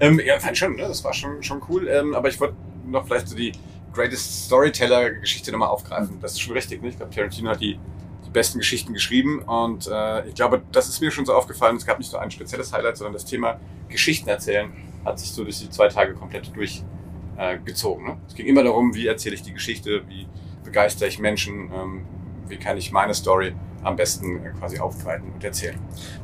Ähm, 0.00 0.20
ja, 0.24 0.38
fand 0.38 0.56
schon, 0.56 0.76
ne? 0.76 0.82
das 0.82 1.02
war 1.04 1.12
schon, 1.12 1.42
schon 1.42 1.62
cool. 1.68 1.88
Ähm, 1.88 2.14
aber 2.14 2.28
ich 2.28 2.40
wollte 2.40 2.54
noch 2.86 3.06
vielleicht 3.06 3.28
so 3.28 3.36
die 3.36 3.52
Greatest 3.92 4.46
Storyteller-Geschichte 4.46 5.52
nochmal 5.52 5.68
aufgreifen. 5.68 6.18
Das 6.20 6.32
ist 6.32 6.40
schon 6.40 6.52
richtig, 6.52 6.82
ne? 6.82 6.88
Ich 6.88 6.96
glaube, 6.96 7.14
Tarantino 7.14 7.50
hat 7.50 7.60
die, 7.60 7.78
die 8.26 8.30
besten 8.30 8.58
Geschichten 8.58 8.92
geschrieben 8.92 9.42
und 9.42 9.86
äh, 9.86 10.26
ich 10.28 10.34
glaube, 10.34 10.62
das 10.72 10.88
ist 10.88 11.00
mir 11.00 11.10
schon 11.10 11.24
so 11.24 11.32
aufgefallen. 11.32 11.76
Es 11.76 11.86
gab 11.86 11.98
nicht 11.98 12.10
so 12.10 12.18
ein 12.18 12.30
spezielles 12.30 12.72
Highlight, 12.72 12.96
sondern 12.96 13.14
das 13.14 13.24
Thema 13.24 13.60
Geschichten 13.88 14.28
erzählen 14.28 14.72
hat 15.04 15.18
sich 15.18 15.30
so 15.30 15.44
durch 15.44 15.58
die 15.58 15.70
zwei 15.70 15.88
Tage 15.88 16.14
komplett 16.14 16.54
durchgezogen. 16.54 16.93
Äh, 17.36 17.58
gezogen, 17.58 18.04
ne? 18.04 18.16
Es 18.28 18.34
ging 18.34 18.46
immer 18.46 18.62
darum, 18.62 18.94
wie 18.94 19.06
erzähle 19.06 19.34
ich 19.34 19.42
die 19.42 19.52
Geschichte, 19.52 20.02
wie 20.08 20.28
begeistere 20.62 21.08
ich 21.08 21.18
Menschen, 21.18 21.70
ähm, 21.74 22.06
wie 22.46 22.56
kann 22.56 22.76
ich 22.76 22.92
meine 22.92 23.12
Story 23.12 23.54
am 23.82 23.96
besten 23.96 24.44
äh, 24.44 24.50
quasi 24.50 24.78
aufbereiten 24.78 25.32
und 25.32 25.42
erzählen. 25.44 25.78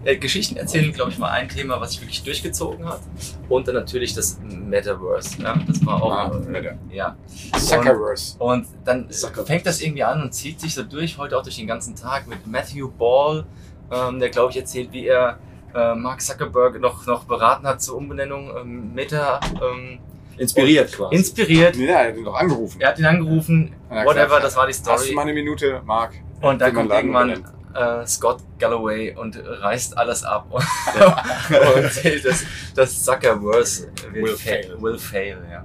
Äh, 0.04 0.16
Geschichten 0.16 0.56
erzählen, 0.56 0.92
glaube 0.92 1.10
ich, 1.10 1.20
war 1.20 1.30
ein 1.30 1.48
Thema, 1.48 1.80
was 1.80 1.92
sich 1.92 2.00
wirklich 2.00 2.22
durchgezogen 2.22 2.86
hat. 2.86 3.00
Und 3.48 3.68
dann 3.68 3.74
natürlich 3.74 4.14
das 4.14 4.38
Metaverse. 4.40 5.42
Ja? 5.42 5.58
Das 5.66 5.84
war 5.84 6.02
auch. 6.02 6.12
Ah, 6.12 6.40
äh, 6.52 6.76
ja. 6.94 7.16
Zuckerverse. 7.58 8.36
Und 8.38 8.66
dann 8.84 9.10
Zuckerverse. 9.10 9.46
fängt 9.46 9.66
das 9.66 9.80
irgendwie 9.80 10.04
an 10.04 10.22
und 10.22 10.32
zieht 10.32 10.60
sich 10.60 10.74
so 10.74 10.82
durch, 10.82 11.18
heute 11.18 11.36
auch 11.36 11.42
durch 11.42 11.56
den 11.56 11.66
ganzen 11.66 11.94
Tag 11.94 12.26
mit 12.26 12.46
Matthew 12.46 12.88
Ball, 12.88 13.44
ähm, 13.90 14.20
der, 14.20 14.30
glaube 14.30 14.52
ich, 14.52 14.56
erzählt, 14.56 14.92
wie 14.92 15.06
er 15.06 15.38
äh, 15.74 15.94
Mark 15.94 16.20
Zuckerberg 16.20 16.80
noch, 16.80 17.06
noch 17.06 17.24
beraten 17.24 17.66
hat 17.66 17.82
zur 17.82 17.96
Umbenennung 17.96 18.50
ähm, 18.56 18.94
Meta. 18.94 19.40
Ähm, 19.54 19.98
Inspiriert 20.40 20.92
quasi. 20.92 21.14
inspiriert. 21.16 21.76
Nee, 21.76 21.86
er 21.86 22.08
hat 22.08 22.16
ihn 22.16 22.24
doch 22.24 22.34
angerufen. 22.34 22.80
Er 22.80 22.88
hat 22.88 22.98
ihn 22.98 23.04
angerufen, 23.06 23.72
Ja, 23.90 24.04
whatever, 24.04 24.26
klar. 24.26 24.40
das 24.40 24.56
war 24.56 24.66
die 24.66 24.72
Hast 24.72 24.86
du 24.86 24.94
Story. 24.96 25.14
mal 25.14 25.22
eine 25.22 25.34
Minute, 25.34 25.82
Mark? 25.84 26.14
Und 26.40 26.60
dann 26.60 26.72
kommt 26.74 26.90
irgendwann 26.90 27.44
äh, 27.74 28.06
Scott 28.06 28.38
Galloway 28.58 29.14
und 29.14 29.38
reißt 29.44 29.96
alles 29.98 30.24
ab 30.24 30.46
und, 30.50 30.64
und 31.76 31.82
erzählt, 31.84 32.24
dass 32.24 32.44
das 32.74 33.04
Zuckerverse 33.04 33.90
will, 34.12 34.22
Will 34.24 34.36
fail. 34.36 34.62
fail. 34.64 34.82
Will 34.82 34.98
fail 34.98 35.38
ja. 35.50 35.64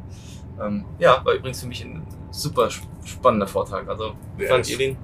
Ähm, 0.65 0.85
ja, 0.99 1.21
war 1.25 1.33
übrigens 1.33 1.61
für 1.61 1.67
mich 1.67 1.83
ein 1.83 2.05
super 2.31 2.67
sp- 2.67 2.87
spannender 3.05 3.47
Vortrag. 3.47 3.87
Also, 3.87 4.13
wie 4.37 4.43
Ja, 4.43 4.49
fand 4.49 4.69
ihr 4.69 4.77
den? 4.77 4.97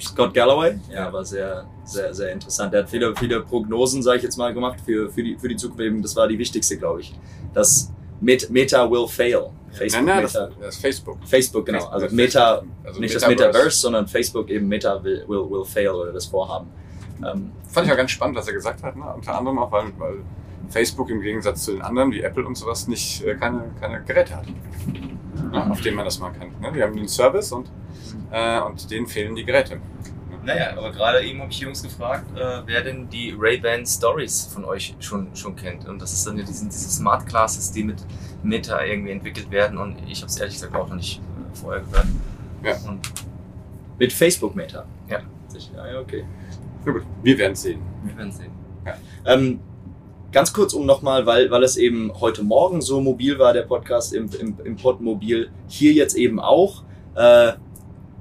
Scott 0.00 0.34
Galloway. 0.34 0.78
Ja, 0.92 1.10
war 1.12 1.24
sehr, 1.24 1.64
sehr, 1.84 2.12
sehr 2.14 2.32
interessant. 2.32 2.74
Er 2.74 2.82
hat 2.82 2.90
viele, 2.90 3.14
viele 3.16 3.40
Prognosen, 3.40 4.02
sage 4.02 4.18
ich 4.18 4.22
jetzt 4.24 4.36
mal, 4.36 4.52
gemacht 4.52 4.78
für, 4.84 5.10
für, 5.10 5.22
die, 5.22 5.36
für 5.38 5.48
die 5.48 5.56
Zukunft. 5.56 5.80
Eben, 5.82 6.02
Das 6.02 6.14
war 6.16 6.28
die 6.28 6.38
wichtigste, 6.38 6.76
glaube 6.76 7.00
ich. 7.00 7.14
Dass 7.54 7.90
Met, 8.20 8.50
Meta 8.50 8.90
will 8.90 9.06
fail. 9.06 9.50
Facebook, 9.72 10.06
nein, 10.06 10.16
nein, 10.16 10.22
das, 10.22 10.34
Meta, 10.34 10.50
das 10.60 10.74
ist 10.74 10.80
Facebook. 10.80 11.18
Facebook, 11.26 11.66
genau. 11.66 11.86
Also 11.86 12.06
Das 12.06 12.14
Meta, 12.14 12.62
also 12.84 13.00
nicht 13.00 13.14
das 13.14 13.26
Metaverse, 13.26 13.78
sondern 13.78 14.06
Facebook 14.06 14.48
eben 14.48 14.68
Meta 14.68 15.02
will, 15.02 15.24
will, 15.28 15.50
will 15.50 15.64
fail 15.64 15.90
oder 15.90 16.12
das 16.12 16.26
Vorhaben. 16.26 16.68
Ähm, 17.18 17.52
Fand 17.68 17.86
ich 17.86 17.92
auch 17.92 17.96
ganz 17.96 18.10
spannend, 18.10 18.36
was 18.36 18.46
er 18.46 18.54
gesagt 18.54 18.82
hat. 18.82 18.96
Ne? 18.96 19.04
Unter 19.14 19.36
anderem 19.36 19.58
auch, 19.58 19.70
weil, 19.70 19.86
weil 19.98 20.16
Facebook 20.68 21.10
im 21.10 21.20
Gegensatz 21.20 21.64
zu 21.64 21.72
den 21.72 21.82
anderen, 21.82 22.10
wie 22.10 22.20
Apple 22.20 22.46
und 22.46 22.56
sowas, 22.56 22.88
nicht 22.88 23.22
äh, 23.24 23.34
keine, 23.34 23.64
keine 23.80 24.02
Geräte 24.02 24.36
hat, 24.36 24.46
ne? 24.46 25.70
auf 25.70 25.80
denen 25.80 25.96
man 25.96 26.04
das 26.04 26.18
machen 26.18 26.38
kann. 26.38 26.48
Ne? 26.60 26.72
Die 26.76 26.82
haben 26.82 26.96
einen 26.96 27.08
Service 27.08 27.52
und, 27.52 27.70
äh, 28.30 28.60
und 28.60 28.90
denen 28.90 29.06
fehlen 29.06 29.34
die 29.34 29.44
Geräte. 29.44 29.80
Naja, 30.46 30.76
aber 30.76 30.92
gerade 30.92 31.22
eben 31.22 31.40
habe 31.40 31.50
ich 31.50 31.58
die 31.58 31.64
Jungs 31.64 31.82
gefragt, 31.82 32.24
äh, 32.38 32.62
wer 32.66 32.82
denn 32.82 33.08
die 33.08 33.34
Ray-Ban 33.36 33.84
Stories 33.84 34.46
von 34.46 34.64
euch 34.64 34.94
schon, 35.00 35.34
schon 35.34 35.56
kennt. 35.56 35.88
Und 35.88 36.00
das 36.00 36.12
ist 36.12 36.24
dann 36.24 36.38
ja 36.38 36.44
diese, 36.44 36.66
diese 36.66 36.88
Smart 36.88 37.26
Classes, 37.26 37.72
die 37.72 37.82
mit 37.82 37.96
Meta 38.44 38.82
irgendwie 38.84 39.10
entwickelt 39.10 39.50
werden. 39.50 39.76
Und 39.76 39.96
ich 40.08 40.20
habe 40.20 40.30
es 40.30 40.38
ehrlich 40.38 40.54
gesagt 40.54 40.74
auch 40.76 40.88
noch 40.88 40.94
nicht 40.94 41.18
äh, 41.18 41.56
vorher 41.56 41.82
gehört. 41.82 42.06
Ja. 42.62 42.88
Und 42.88 43.00
mit 43.98 44.12
Facebook 44.12 44.54
Meta. 44.54 44.84
Ja. 45.08 45.20
Ja, 45.74 45.92
ja, 45.92 46.00
okay. 46.00 46.24
Na 46.84 46.92
gut, 46.92 47.02
wir 47.22 47.38
werden 47.38 47.56
sehen. 47.56 47.80
wir 48.04 48.16
werden 48.16 48.30
sehen. 48.30 48.52
Ähm, 49.24 49.58
ganz 50.30 50.52
kurz 50.52 50.74
um 50.74 50.86
nochmal, 50.86 51.26
weil, 51.26 51.50
weil 51.50 51.62
es 51.64 51.76
eben 51.76 52.12
heute 52.20 52.44
Morgen 52.44 52.82
so 52.82 53.00
mobil 53.00 53.38
war, 53.38 53.52
der 53.52 53.62
Podcast 53.62 54.14
im, 54.14 54.28
im, 54.38 54.58
im 54.62 54.76
Podmobil, 54.76 55.50
hier 55.66 55.92
jetzt 55.92 56.14
eben 56.14 56.38
auch, 56.38 56.84
äh, 57.16 57.54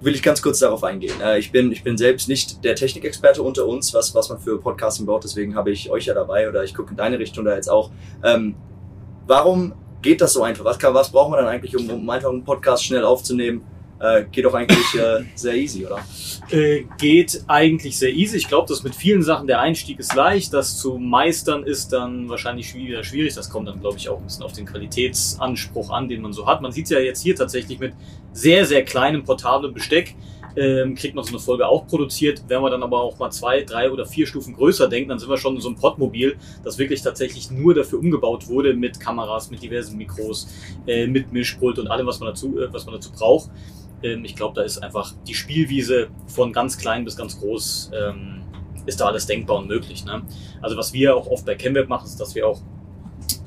will 0.05 0.13
ich 0.13 0.21
ganz 0.21 0.41
kurz 0.41 0.59
darauf 0.59 0.83
eingehen. 0.83 1.19
Äh, 1.19 1.39
ich, 1.39 1.51
bin, 1.51 1.71
ich 1.71 1.83
bin 1.83 1.97
selbst 1.97 2.29
nicht 2.29 2.63
der 2.63 2.75
Technikexperte 2.75 3.41
unter 3.41 3.65
uns, 3.65 3.93
was, 3.93 4.13
was 4.13 4.29
man 4.29 4.39
für 4.39 4.59
Podcasting 4.59 5.07
braucht, 5.07 5.23
deswegen 5.23 5.55
habe 5.55 5.71
ich 5.71 5.89
euch 5.89 6.05
ja 6.05 6.13
dabei 6.13 6.47
oder 6.47 6.63
ich 6.63 6.75
gucke 6.75 6.91
in 6.91 6.97
deine 6.97 7.17
Richtung 7.17 7.43
da 7.43 7.55
jetzt 7.55 7.69
auch. 7.69 7.89
Ähm, 8.23 8.55
warum 9.25 9.73
geht 10.03 10.21
das 10.21 10.33
so 10.33 10.43
einfach? 10.43 10.63
Was, 10.63 10.77
kann, 10.77 10.93
was 10.93 11.11
braucht 11.11 11.31
man 11.31 11.39
dann 11.39 11.47
eigentlich, 11.47 11.75
um, 11.75 11.89
um 11.89 12.07
einfach 12.07 12.29
einen 12.29 12.43
Podcast 12.43 12.85
schnell 12.85 13.03
aufzunehmen? 13.03 13.63
Äh, 13.99 14.25
geht 14.29 14.43
doch 14.43 14.53
eigentlich 14.53 14.93
äh, 14.95 15.23
sehr 15.35 15.55
easy, 15.55 15.85
oder? 15.85 15.99
Äh, 16.51 16.83
geht 16.97 17.43
eigentlich 17.47 17.97
sehr 17.97 18.13
easy. 18.13 18.37
Ich 18.37 18.47
glaube, 18.47 18.67
dass 18.67 18.83
mit 18.83 18.93
vielen 18.93 19.23
Sachen 19.23 19.47
der 19.47 19.61
Einstieg 19.61 19.99
ist 19.99 20.13
leicht. 20.15 20.53
Das 20.53 20.77
zu 20.77 20.97
meistern 20.97 21.63
ist 21.63 21.93
dann 21.93 22.27
wahrscheinlich 22.27 22.75
wieder 22.75 23.05
schwierig. 23.05 23.35
Das 23.35 23.49
kommt 23.49 23.69
dann, 23.69 23.79
glaube 23.79 23.97
ich, 23.97 24.09
auch 24.09 24.17
ein 24.17 24.25
bisschen 24.25 24.43
auf 24.43 24.51
den 24.51 24.65
Qualitätsanspruch 24.65 25.91
an, 25.91 26.09
den 26.09 26.21
man 26.21 26.33
so 26.33 26.45
hat. 26.45 26.61
Man 26.61 26.73
sieht 26.73 26.89
ja 26.89 26.99
jetzt 26.99 27.23
hier 27.23 27.35
tatsächlich 27.35 27.79
mit 27.79 27.93
sehr, 28.33 28.65
sehr 28.65 28.83
kleinem 28.83 29.23
portablem 29.23 29.73
Besteck. 29.73 30.15
Ähm, 30.57 30.95
kriegt 30.95 31.15
man 31.15 31.25
so 31.25 31.31
eine 31.31 31.39
Folge 31.39 31.67
auch 31.67 31.85
produziert. 31.87 32.43
Wenn 32.47 32.61
man 32.61 32.71
dann 32.71 32.83
aber 32.83 33.01
auch 33.01 33.17
mal 33.19 33.29
zwei, 33.29 33.61
drei 33.63 33.91
oder 33.91 34.05
vier 34.05 34.25
Stufen 34.25 34.53
größer 34.53 34.87
denkt, 34.87 35.09
dann 35.09 35.19
sind 35.19 35.29
wir 35.29 35.37
schon 35.37 35.55
in 35.55 35.61
so 35.61 35.67
einem 35.67 35.77
Podmobil, 35.77 36.37
das 36.63 36.77
wirklich 36.77 37.01
tatsächlich 37.01 37.51
nur 37.51 37.73
dafür 37.73 37.99
umgebaut 37.99 38.47
wurde 38.47 38.73
mit 38.73 38.99
Kameras, 38.99 39.51
mit 39.51 39.61
diversen 39.61 39.97
Mikros, 39.97 40.47
äh, 40.87 41.07
mit 41.07 41.33
Mischpult 41.33 41.77
und 41.77 41.87
allem, 41.87 42.07
was 42.07 42.19
man 42.21 42.29
dazu, 42.29 42.57
äh, 42.57 42.71
was 42.71 42.85
man 42.85 42.95
dazu 42.95 43.11
braucht. 43.11 43.49
Ich 44.23 44.35
glaube, 44.35 44.55
da 44.55 44.61
ist 44.61 44.77
einfach 44.79 45.13
die 45.27 45.33
Spielwiese 45.33 46.07
von 46.27 46.53
ganz 46.53 46.77
klein 46.77 47.05
bis 47.05 47.15
ganz 47.15 47.39
groß, 47.39 47.91
ähm, 47.93 48.41
ist 48.85 49.01
da 49.01 49.07
alles 49.07 49.25
denkbar 49.25 49.57
und 49.57 49.67
möglich. 49.67 50.05
Ne? 50.05 50.21
Also 50.61 50.77
was 50.77 50.93
wir 50.93 51.15
auch 51.15 51.27
oft 51.27 51.45
bei 51.45 51.55
ChemWeb 51.55 51.89
machen, 51.89 52.05
ist, 52.05 52.19
dass 52.19 52.35
wir 52.35 52.47
auch 52.47 52.61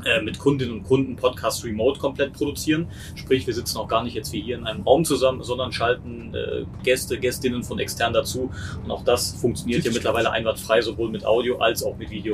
äh, 0.04 0.22
mit 0.22 0.38
Kundinnen 0.38 0.74
und 0.74 0.84
Kunden 0.84 1.16
Podcast 1.16 1.64
remote 1.64 1.98
komplett 1.98 2.32
produzieren. 2.32 2.88
Sprich, 3.14 3.46
wir 3.46 3.54
sitzen 3.54 3.78
auch 3.78 3.88
gar 3.88 4.02
nicht 4.02 4.14
jetzt 4.14 4.32
wie 4.32 4.40
hier 4.40 4.56
in 4.56 4.64
einem 4.64 4.82
Raum 4.82 5.04
zusammen, 5.04 5.42
sondern 5.42 5.72
schalten 5.72 6.34
äh, 6.34 6.64
Gäste, 6.82 7.18
Gästinnen 7.18 7.62
von 7.62 7.78
extern 7.78 8.12
dazu. 8.12 8.50
Und 8.82 8.90
auch 8.90 9.04
das 9.04 9.32
funktioniert 9.32 9.84
ja 9.84 9.92
mittlerweile 9.92 10.30
einwandfrei, 10.30 10.80
sowohl 10.82 11.10
mit 11.10 11.24
Audio 11.24 11.58
als 11.58 11.82
auch 11.82 11.96
mit 11.96 12.10
Video. 12.10 12.32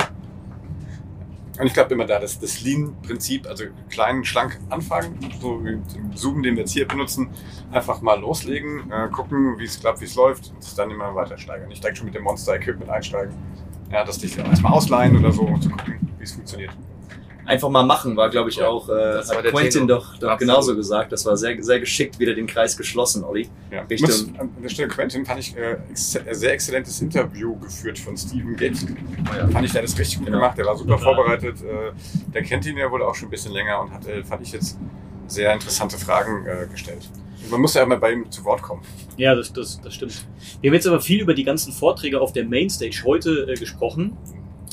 Und 1.59 1.67
ich 1.67 1.73
glaube 1.73 1.95
immer 1.95 2.05
da, 2.05 2.19
dass 2.19 2.39
das 2.39 2.63
Lean-Prinzip, 2.63 3.47
also 3.47 3.65
klein, 3.89 4.25
schlank 4.25 4.59
anfangen, 4.71 5.19
so 5.41 5.65
wie 5.65 5.77
den 5.77 6.17
Zoom, 6.17 6.43
den 6.43 6.57
wir 6.57 6.63
jetzt 6.63 6.73
hier 6.73 6.87
benutzen, 6.87 7.29
einfach 7.71 8.01
mal 8.03 8.21
loslegen, 8.21 8.91
äh, 8.91 9.09
gucken, 9.09 9.57
wie 9.59 9.65
es 9.65 9.79
klappt, 9.79 10.01
wie 10.01 10.07
es 10.07 10.17
läuft 10.17 10.53
und 10.53 10.79
dann 10.79 10.91
immer 10.91 11.15
weiter 11.15 11.39
steigern. 11.39 11.69
Nicht 11.69 11.83
direkt 11.83 11.99
schon 11.99 12.07
mit 12.07 12.15
dem 12.15 12.25
Monster-Equipment 12.25 12.91
einsteigen. 12.91 13.35
Ja, 13.93 14.05
das 14.05 14.19
dich 14.19 14.37
erstmal 14.37 14.73
ausleihen 14.73 15.17
oder 15.17 15.31
so, 15.31 15.43
um 15.43 15.61
zu 15.61 15.71
gucken, 15.71 16.01
wie 16.19 16.25
es 16.25 16.33
funktioniert. 16.33 16.77
Einfach 17.47 17.69
mal 17.69 17.83
machen, 17.85 18.17
war, 18.17 18.31
glaube 18.31 18.49
ich, 18.51 18.63
auch, 18.63 18.89
äh, 18.89 19.19
hat 19.19 19.45
Quentin 19.45 19.71
Tenor. 19.87 19.87
doch, 19.87 20.19
doch 20.19 20.29
Absolut. 20.31 20.39
genauso 20.41 20.77
gesagt. 20.77 21.13
Das 21.13 21.27
war 21.27 21.37
sehr, 21.37 21.63
sehr 21.63 21.79
geschickt, 21.79 22.19
wieder 22.19 22.35
den 22.35 22.47
Kreis 22.47 22.77
geschlossen, 22.77 23.23
Olli. 23.23 23.49
Ja. 23.71 23.83
Richtung- 23.83 24.09
Muss, 24.11 24.29
an 24.39 24.51
der 24.63 24.69
Stelle 24.71 24.89
Quentin 24.89 25.27
fand 25.27 25.41
ich 25.41 25.57
äh, 25.57 25.77
ex 25.91 26.17
ein 26.17 26.35
sehr 26.35 26.53
exzellentes 26.53 27.01
Interview 27.03 27.59
geführt 27.59 27.99
von 27.99 28.17
Steven 28.17 28.57
Gates. 28.57 28.87
Oh 29.31 29.37
ja. 29.37 29.47
Fand 29.49 29.67
ich, 29.67 29.73
der 29.73 29.83
hat 29.83 29.89
das 29.89 29.99
richtig 29.99 30.19
gut 30.19 30.27
Genau. 30.27 30.39
gemacht, 30.39 30.57
der 30.57 30.65
war 30.67 30.77
super 30.77 30.97
Total. 30.97 31.15
vorbereitet. 31.15 31.57
Äh, 31.63 31.93
der 32.33 32.43
kennt 32.43 32.65
ihn 32.67 32.79
ja 32.79 32.91
wohl 32.91 33.03
auch 33.03 33.15
schon 33.15 33.29
ein 33.29 33.31
bisschen 33.31 33.53
länger 33.53 33.81
und 33.83 33.93
hat, 33.93 34.07
äh, 34.07 34.25
fand 34.25 34.41
ich 34.43 34.53
jetzt 34.53 34.79
sehr 35.27 35.53
interessante 35.53 35.99
Fragen 35.99 36.47
äh, 36.47 36.67
gestellt. 36.71 37.09
Und 37.43 37.51
man 37.51 37.61
muss 37.61 37.75
ja 37.75 37.83
immer 37.83 37.99
bei 37.99 38.13
ihm 38.13 38.31
zu 38.31 38.43
Wort 38.45 38.63
kommen. 38.63 38.81
Ja, 39.19 39.35
das, 39.35 39.53
das, 39.53 39.79
das 39.83 39.93
stimmt. 39.95 40.25
Wir 40.63 40.71
haben 40.71 40.75
jetzt 40.75 40.87
aber 40.87 41.01
viel 41.01 41.21
über 41.21 41.35
die 41.35 41.45
ganzen 41.45 41.73
Vorträge 41.75 42.21
auf 42.23 42.33
der 42.33 42.45
Mainstage 42.47 43.03
heute 43.05 43.47
äh, 43.51 43.55
gesprochen. 43.55 44.17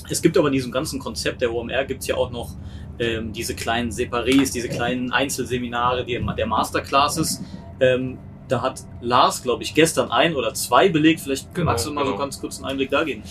Es 0.10 0.22
gibt 0.22 0.38
aber 0.38 0.48
in 0.48 0.54
diesem 0.54 0.72
ganzen 0.72 1.00
Konzept 1.00 1.42
der 1.42 1.54
OMR 1.54 1.86
gibt 1.86 2.02
es 2.02 2.08
ja 2.08 2.16
auch 2.16 2.32
noch 2.32 2.56
ähm, 3.00 3.34
diese 3.34 3.56
kleinen 3.56 3.92
Separés, 3.92 4.54
diese 4.54 4.70
kleinen 4.70 5.12
Einzelseminare, 5.12 6.06
die, 6.06 6.20
der 6.38 6.48
Masterclasses. 6.48 7.42
Ähm, 7.80 8.18
da 8.48 8.62
hat 8.62 8.82
Lars, 9.02 9.42
glaube 9.44 9.64
ich, 9.64 9.74
gestern 9.74 10.12
ein 10.12 10.36
oder 10.36 10.54
zwei 10.54 10.90
belegt. 10.90 11.22
Vielleicht 11.22 11.54
Genau, 11.54 11.72
magst 11.72 11.86
du 11.86 11.92
mal 11.92 12.06
so 12.06 12.12
genau. 12.12 12.22
ganz 12.22 12.40
kurz 12.40 12.58
einen 12.58 12.66
Einblick 12.66 12.90
da 12.90 13.04
geben. 13.04 13.24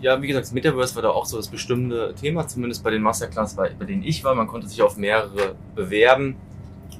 Ja, 0.00 0.20
wie 0.20 0.26
gesagt, 0.26 0.46
das 0.46 0.52
Metaverse 0.52 0.94
war 0.96 1.02
da 1.02 1.10
auch 1.10 1.24
so 1.24 1.36
das 1.36 1.48
bestimmte 1.48 2.14
Thema, 2.20 2.46
zumindest 2.46 2.84
bei 2.84 2.90
den 2.90 3.00
Masterclass, 3.00 3.56
bei 3.56 3.68
denen 3.70 4.02
ich 4.02 4.22
war. 4.24 4.34
Man 4.34 4.46
konnte 4.46 4.68
sich 4.68 4.82
auf 4.82 4.96
mehrere 4.96 5.54
bewerben 5.74 6.36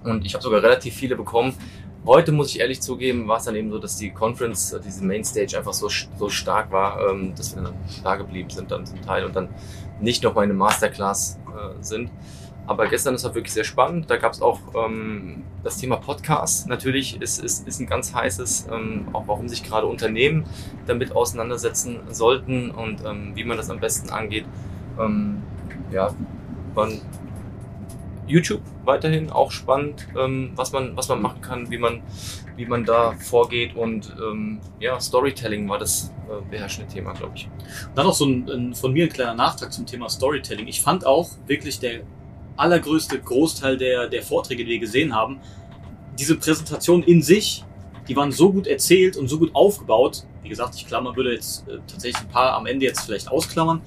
und 0.05 0.25
ich 0.25 0.35
habe 0.35 0.43
sogar 0.43 0.63
relativ 0.63 0.95
viele 0.95 1.17
bekommen. 1.17 1.55
Heute 2.07 2.33
muss 2.33 2.51
ich 2.51 2.61
ehrlich 2.61 2.83
zugeben, 2.83 3.27
war 3.29 3.39
es 3.39 3.45
dann 3.45 3.57
eben 3.57 3.71
so, 3.71 3.79
dass 3.79 3.97
die 3.97 4.11
Conference, 4.11 4.75
äh, 4.75 4.81
diese 4.81 5.03
Mainstage 5.03 5.57
einfach 5.57 5.73
so, 5.73 5.89
so 5.89 6.29
stark 6.29 6.71
war, 6.71 7.09
ähm, 7.09 7.35
dass 7.35 7.57
wir 7.57 7.63
dann 7.63 7.75
da 8.03 8.17
geblieben 8.17 8.51
sind 8.51 8.71
dann 8.71 8.85
zum 8.85 9.01
Teil 9.01 9.25
und 9.25 9.35
dann 9.35 9.49
nicht 10.01 10.23
noch 10.23 10.35
mal 10.35 10.43
in 10.43 10.51
eine 10.51 10.59
Masterclass 10.59 11.39
äh, 11.49 11.83
sind. 11.83 12.11
Aber 12.67 12.89
gestern 12.89 13.15
ist 13.15 13.25
halt 13.25 13.35
wirklich 13.35 13.55
sehr 13.55 13.65
spannend. 13.65 14.11
Da 14.11 14.17
gab 14.17 14.33
es 14.33 14.43
auch 14.43 14.61
ähm, 14.75 15.45
das 15.63 15.79
Thema 15.79 15.97
Podcast. 15.97 16.69
Natürlich 16.69 17.21
ist, 17.23 17.43
ist, 17.43 17.67
ist 17.67 17.81
ein 17.81 17.87
ganz 17.87 18.15
heißes, 18.15 18.69
ähm, 18.71 19.09
auch 19.15 19.27
warum 19.27 19.49
sich 19.49 19.63
gerade 19.63 19.87
Unternehmen 19.87 20.45
damit 20.87 21.13
auseinandersetzen 21.13 22.01
sollten 22.11 22.71
und 22.71 23.03
ähm, 23.05 23.33
wie 23.35 23.45
man 23.45 23.57
das 23.57 23.71
am 23.71 23.81
besten 23.81 24.11
angeht. 24.11 24.45
Ähm, 24.99 25.43
ja, 25.91 26.15
man, 26.75 27.01
YouTube 28.27 28.63
weiterhin 28.85 29.31
auch 29.31 29.51
spannend, 29.51 30.07
ähm, 30.19 30.53
was 30.57 30.73
man 30.73 30.97
was 30.97 31.09
man 31.09 31.21
machen 31.23 31.41
kann, 31.41 31.71
wie 31.71 31.79
man 31.79 32.03
wie 32.57 32.67
man 32.67 32.85
da 32.85 33.13
vorgeht 33.13 33.75
und 33.77 34.15
ähm, 34.19 34.61
ja 34.81 34.99
Storytelling 35.01 35.69
war 35.69 35.79
das 35.79 36.13
äh, 36.29 36.51
beherrschende 36.51 36.93
Thema, 36.93 37.13
glaube 37.13 37.33
ich. 37.37 37.47
Und 37.47 37.97
dann 37.97 38.07
noch 38.07 38.15
so 38.15 38.27
ein, 38.27 38.49
ein, 38.49 38.75
von 38.75 38.93
mir 38.93 39.05
ein 39.05 39.13
kleiner 39.13 39.35
Nachtrag 39.35 39.73
zum 39.73 39.87
Thema 39.87 40.09
Storytelling. 40.09 40.67
Ich 40.69 40.81
fand 40.81 41.05
auch 41.07 41.31
wirklich 41.47 41.79
der 41.79 42.01
allergrößte 42.57 43.19
Großteil 43.19 43.77
der, 43.77 44.09
der 44.09 44.23
Vorträge, 44.23 44.65
die 44.65 44.71
wir 44.71 44.79
gesehen 44.79 45.15
haben, 45.15 45.41
diese 46.19 46.37
Präsentation 46.37 47.03
in 47.03 47.23
sich, 47.23 47.65
die 48.09 48.17
waren 48.17 48.33
so 48.33 48.53
gut 48.53 48.67
erzählt 48.67 49.17
und 49.17 49.29
so 49.29 49.39
gut 49.39 49.55
aufgebaut. 49.55 50.25
Wie 50.43 50.49
gesagt, 50.49 50.75
ich 50.77 50.87
klammer, 50.87 51.17
würde 51.17 51.33
jetzt 51.33 51.67
äh, 51.69 51.79
tatsächlich 51.87 52.23
ein 52.23 52.29
paar 52.29 52.55
am 52.55 52.67
Ende 52.67 52.87
jetzt 52.87 53.01
vielleicht 53.01 53.31
ausklammern. 53.31 53.81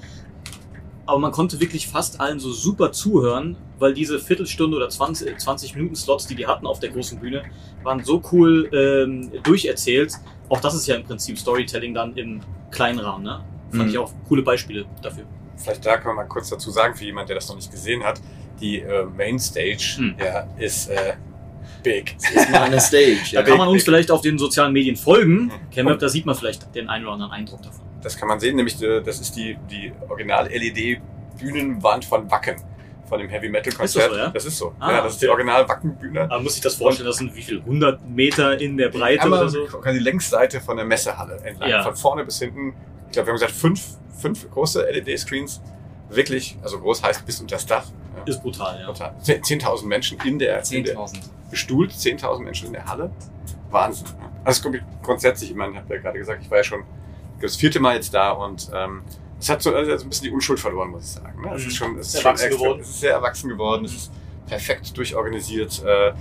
Aber 1.07 1.19
man 1.19 1.31
konnte 1.31 1.59
wirklich 1.61 1.87
fast 1.87 2.19
allen 2.19 2.39
so 2.39 2.51
super 2.51 2.91
zuhören, 2.91 3.55
weil 3.79 3.93
diese 3.93 4.19
Viertelstunde 4.19 4.75
oder 4.77 4.89
20, 4.89 5.39
20 5.39 5.75
Minuten 5.75 5.95
Slots, 5.95 6.27
die 6.27 6.35
die 6.35 6.45
hatten 6.45 6.67
auf 6.67 6.79
der 6.79 6.89
großen 6.89 7.19
Bühne, 7.19 7.43
waren 7.83 8.03
so 8.03 8.21
cool 8.31 8.69
ähm, 8.73 9.31
durcherzählt. 9.43 10.13
Auch 10.49 10.59
das 10.59 10.75
ist 10.75 10.85
ja 10.87 10.95
im 10.95 11.03
Prinzip 11.03 11.37
Storytelling 11.39 11.93
dann 11.93 12.15
im 12.17 12.41
kleinen 12.71 12.99
Rahmen. 12.99 13.23
Ne? 13.23 13.39
Fand 13.71 13.83
Mhm. 13.85 13.89
ich 13.89 13.97
auch 13.97 14.11
coole 14.27 14.41
Beispiele 14.43 14.85
dafür. 15.01 15.23
Vielleicht 15.55 15.85
da 15.85 15.97
kann 15.97 16.07
man 16.15 16.25
mal 16.25 16.29
kurz 16.29 16.49
dazu 16.49 16.69
sagen, 16.71 16.93
für 16.95 17.05
jemand, 17.05 17.29
der 17.29 17.35
das 17.37 17.47
noch 17.49 17.55
nicht 17.55 17.71
gesehen 17.71 18.03
hat, 18.03 18.21
die 18.59 18.79
äh, 18.81 19.05
Mainstage 19.05 19.95
Hm. 19.97 20.15
ja, 20.19 20.45
ist 20.57 20.89
äh, 20.89 21.13
big. 21.83 22.15
Ist 22.17 22.49
mal 22.51 22.63
eine 22.63 22.79
Stage. 22.81 23.21
Da 23.31 23.39
Ja. 23.39 23.43
kann 23.45 23.57
man 23.57 23.67
uns 23.69 23.77
Big. 23.77 23.85
vielleicht 23.85 24.11
auf 24.11 24.21
den 24.21 24.37
sozialen 24.37 24.73
Medien 24.73 24.95
folgen. 24.97 25.45
Mhm. 25.45 25.51
Camweb, 25.73 25.99
da 25.99 26.09
sieht 26.09 26.25
man 26.25 26.35
vielleicht 26.35 26.73
den 26.75 26.89
einen 26.89 27.05
oder 27.05 27.13
anderen 27.13 27.31
Eindruck 27.31 27.61
davon. 27.61 27.85
Das 28.01 28.15
kann 28.17 28.27
man 28.27 28.39
sehen, 28.39 28.55
nämlich 28.55 28.81
äh, 28.81 29.01
das 29.01 29.19
ist 29.19 29.35
die, 29.35 29.57
die 29.69 29.91
Original-LED-Bühnenwand 30.07 32.05
von 32.05 32.29
Wacken, 32.29 32.55
von 33.07 33.19
dem 33.19 33.29
Heavy 33.29 33.49
Metal 33.49 33.73
Konzert. 33.73 34.11
Ist 34.11 34.11
das 34.11 34.11
so, 34.11 34.17
ja? 34.17 34.29
Das 34.29 34.45
ist 34.45 34.57
so. 34.57 34.75
Ah, 34.79 34.91
ja, 34.91 35.01
das 35.03 35.13
ist 35.13 35.21
die 35.21 35.25
okay. 35.27 35.33
Original-Wacken-Bühne. 35.33 36.21
Aber 36.23 36.39
muss 36.41 36.55
ich 36.55 36.61
das 36.61 36.75
vorstellen, 36.75 37.07
das 37.07 37.17
sind 37.17 37.35
wie 37.35 37.41
viel? 37.41 37.59
100 37.59 38.07
Meter 38.09 38.59
in 38.59 38.77
der 38.77 38.89
Breite 38.89 39.23
Einmal 39.23 39.39
oder 39.41 39.49
so? 39.49 39.65
quasi 39.65 39.97
die 39.99 40.03
Längsseite 40.03 40.59
von 40.61 40.77
der 40.77 40.85
Messehalle 40.85 41.37
entlang. 41.43 41.69
Ja. 41.69 41.83
Von 41.83 41.95
vorne 41.95 42.25
bis 42.25 42.39
hinten. 42.39 42.73
Ich 43.07 43.13
glaube, 43.13 43.27
wir 43.27 43.31
haben 43.33 43.39
gesagt, 43.39 43.53
fünf, 43.53 43.81
fünf 44.19 44.49
große 44.51 44.81
LED-Screens. 44.91 45.61
Wirklich, 46.09 46.57
also 46.61 46.79
groß 46.79 47.03
heißt 47.03 47.25
bis 47.25 47.39
unter 47.41 47.55
das 47.55 47.65
Dach. 47.65 47.85
Ja. 48.17 48.23
Ist 48.25 48.41
brutal, 48.41 48.79
ja. 48.79 48.85
Total. 48.87 49.13
10.000 49.23 49.85
Menschen 49.85 50.17
in 50.25 50.39
der, 50.39 50.61
in 50.71 50.83
der 50.83 50.95
10.000. 50.95 51.19
bestuhlt, 51.51 51.91
10.000 51.91 52.41
Menschen 52.43 52.67
in 52.67 52.73
der 52.73 52.85
Halle. 52.85 53.11
Wahnsinn. 53.69 54.07
ja. 54.19 54.29
Also 54.43 54.61
grund- 54.69 54.81
grundsätzlich, 55.03 55.51
ich 55.51 55.55
meine, 55.55 55.73
ich 55.73 55.77
habe 55.79 55.95
ja 55.95 56.01
gerade 56.01 56.17
gesagt, 56.17 56.41
ich 56.43 56.49
war 56.49 56.57
ja 56.59 56.63
schon 56.63 56.83
das 57.41 57.55
vierte 57.55 57.79
Mal 57.79 57.95
jetzt 57.95 58.13
da 58.13 58.31
und 58.31 58.69
ähm, 58.73 59.01
es 59.39 59.49
hat 59.49 59.61
so 59.61 59.73
also 59.73 59.91
ein 59.91 60.09
bisschen 60.09 60.25
die 60.25 60.31
Unschuld 60.31 60.59
verloren, 60.59 60.89
muss 60.89 61.03
ich 61.03 61.11
sagen. 61.11 61.41
Ne? 61.41 61.53
Es 61.55 61.61
Mhm. 61.63 61.67
ist 61.67 61.75
schon, 61.75 61.97
es 61.99 62.07
ist 62.07 62.11
Sehr 62.13 62.21
schon 62.21 62.29
erwachsen 62.31 62.45
extra, 62.47 62.63
geworden. 62.63 62.81
es 62.81 62.89
ist 62.89 62.99
sehr 62.99 63.11
erwachsen 63.13 63.49
geworden. 63.49 63.85
Es 63.85 63.93
ist 63.95 64.11
perfekt 64.47 64.97
durchorganisiert. 64.97 65.83
Äh, 65.85 66.13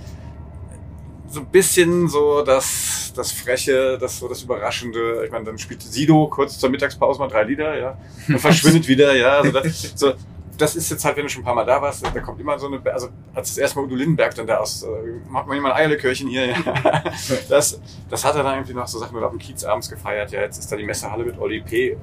so 1.29 1.39
ein 1.41 1.45
bisschen 1.47 2.07
so 2.07 2.41
das, 2.41 3.11
das 3.15 3.31
Freche, 3.31 3.97
das 3.97 4.19
so 4.19 4.27
das 4.29 4.43
Überraschende. 4.43 5.23
Ich 5.25 5.31
meine, 5.31 5.45
dann 5.45 5.57
spielt 5.57 5.81
Sido 5.81 6.27
kurz 6.27 6.57
zur 6.59 6.69
Mittagspause 6.69 7.19
mal 7.19 7.27
drei 7.27 7.43
Lieder, 7.43 7.77
ja. 7.77 7.97
Und 8.27 8.39
verschwindet 8.39 8.87
wieder, 8.87 9.13
ja. 9.15 9.39
Also 9.39 9.51
das, 9.51 9.93
so, 9.95 10.13
das 10.57 10.75
ist 10.75 10.89
jetzt 10.89 11.05
halt, 11.05 11.15
wenn 11.17 11.23
du 11.23 11.29
schon 11.29 11.43
ein 11.43 11.45
paar 11.45 11.55
Mal 11.55 11.65
da 11.65 11.81
warst, 11.81 12.05
da 12.05 12.19
kommt 12.19 12.39
immer 12.39 12.57
so 12.57 12.67
eine, 12.67 12.81
also 12.91 13.09
als 13.33 13.49
das 13.49 13.57
erste 13.57 13.79
Mal 13.79 13.85
Udo 13.85 13.95
Lindenberg 13.95 14.33
dann 14.35 14.47
da 14.47 14.57
aus, 14.57 14.83
äh, 14.83 14.87
macht 15.29 15.47
man 15.47 15.57
immer 15.57 15.73
ein 15.73 15.81
Eierlikörchen 15.81 16.27
hier, 16.27 16.47
ja. 16.47 16.55
Das, 17.49 17.79
das 18.09 18.25
hat 18.25 18.35
er 18.35 18.43
dann 18.43 18.55
irgendwie 18.55 18.73
noch 18.73 18.87
so 18.87 18.99
Sachen 18.99 19.21
auf 19.23 19.31
dem 19.31 19.39
Kiez 19.39 19.63
abends 19.63 19.89
gefeiert, 19.89 20.31
ja. 20.31 20.41
Jetzt 20.41 20.57
ist 20.57 20.71
da 20.71 20.75
die 20.75 20.83
Messehalle 20.83 21.23
mit 21.23 21.37
Oli 21.39 21.61
P. 21.61 21.89
Äh, 21.89 21.97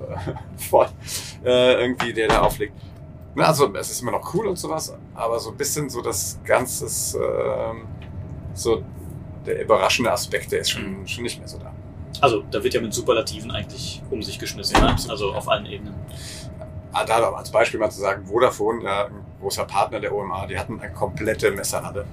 voll, 0.56 0.88
äh, 1.44 1.74
irgendwie, 1.82 2.12
der 2.12 2.28
da 2.28 2.42
auflegt. 2.42 2.74
Na, 3.34 3.46
also, 3.46 3.74
es 3.74 3.90
ist 3.90 4.02
immer 4.02 4.12
noch 4.12 4.32
cool 4.34 4.46
und 4.46 4.56
sowas, 4.56 4.96
aber 5.14 5.40
so 5.40 5.50
ein 5.50 5.56
bisschen 5.56 5.90
so 5.90 6.00
das 6.00 6.38
Ganze, 6.44 6.86
ähm, 7.18 7.86
so 8.54 8.82
der 9.44 9.62
überraschende 9.62 10.12
Aspekt, 10.12 10.52
der 10.52 10.60
ist 10.60 10.70
schon, 10.70 11.06
schon 11.06 11.24
nicht 11.24 11.38
mehr 11.38 11.48
so 11.48 11.58
da. 11.58 11.72
Also, 12.20 12.44
da 12.50 12.62
wird 12.62 12.74
ja 12.74 12.80
mit 12.80 12.94
Superlativen 12.94 13.50
eigentlich 13.50 14.02
um 14.10 14.22
sich 14.22 14.38
geschmissen, 14.38 14.80
ne? 14.80 14.96
also 15.08 15.32
auf 15.32 15.48
allen 15.48 15.66
Ebenen. 15.66 15.94
Ah, 16.94 17.04
da 17.04 17.30
als 17.32 17.50
Beispiel 17.50 17.80
mal 17.80 17.90
zu 17.90 18.00
sagen, 18.00 18.24
Vodafone, 18.24 18.84
ja, 18.84 19.06
ein 19.06 19.12
großer 19.40 19.64
Partner 19.64 19.98
der 20.00 20.14
OMA, 20.14 20.46
die 20.46 20.56
hatten 20.58 20.80
eine 20.80 20.92
komplette 20.92 21.50
Messerhalle 21.50 22.04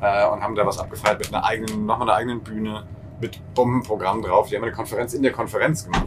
äh, 0.00 0.26
und 0.28 0.42
haben 0.42 0.54
da 0.54 0.64
was 0.64 0.78
abgefeiert 0.78 1.18
mit 1.18 1.34
einer 1.34 1.44
eigenen, 1.44 1.86
nochmal 1.86 2.08
einer 2.08 2.18
eigenen 2.18 2.40
Bühne, 2.40 2.84
mit 3.20 3.40
Bombenprogramm 3.54 4.22
drauf. 4.22 4.48
Die 4.48 4.54
haben 4.56 4.62
eine 4.62 4.72
Konferenz 4.72 5.12
in 5.14 5.22
der 5.24 5.32
Konferenz 5.32 5.84
gemacht. 5.84 6.06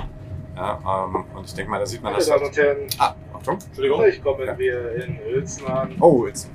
Ja, 0.55 1.05
ähm, 1.05 1.25
und 1.35 1.45
ich 1.45 1.53
denke 1.53 1.69
mal, 1.71 1.79
da 1.79 1.85
sieht 1.85 2.01
man 2.01 2.13
Meine 2.13 2.23
das. 2.23 2.29
Damen 2.29 2.45
und 2.45 2.57
Herren, 2.57 2.77
Ah, 2.99 3.15
Achtung. 3.33 3.57
Entschuldigung. 3.67 3.99
gleich 3.99 4.23
kommen 4.23 4.45
Ja. 4.47 4.57
wir 4.57 4.95
in 5.03 5.19
Uelzen 5.27 5.67
an. 5.67 5.95
Oh, 5.99 6.25
jetzt. 6.25 6.49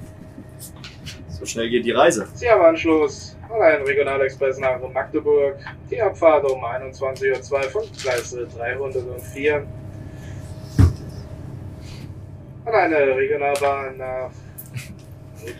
So 1.28 1.44
schnell 1.44 1.68
geht 1.68 1.84
die 1.84 1.90
Reise. 1.92 2.26
Sie 2.34 2.50
haben 2.50 2.62
Anschluss 2.62 3.36
an 3.50 3.60
einen 3.60 3.84
Regionalexpress 3.84 4.58
nach 4.58 4.78
Magdeburg. 4.94 5.56
Die 5.90 6.00
Abfahrt 6.00 6.50
um 6.50 6.64
21.02 6.64 7.52
Uhr 7.52 7.62
von 7.70 7.82
Gleise 8.02 8.46
304. 8.56 9.66
An 12.66 12.74
eine 12.74 12.96
Regionalbahn 13.16 13.96
nach 13.96 14.30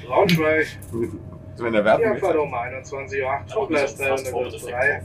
Braunschweig. 0.06 0.66
Wir 0.92 1.66
in 1.66 1.72
der 1.72 1.80
Die 1.82 1.86
Werbung 1.86 2.06
Abfahrt 2.12 2.34
jetzt? 2.34 2.42
um 2.42 2.54
21.08 2.54 3.56
Uhr 3.56 3.68
Gleis 3.68 3.92
fast 3.92 4.28
vorne 4.28 4.50
303. 4.50 5.02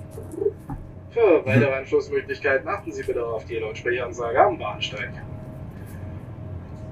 Für 1.11 1.45
weitere 1.45 1.73
Anschlussmöglichkeiten 1.73 2.67
achten 2.67 2.91
Sie 2.91 3.03
bitte 3.03 3.25
auf 3.25 3.45
die 3.45 3.57
Lautsprecheransage 3.57 4.39
am 4.41 4.57
Bahnsteig. 4.57 5.09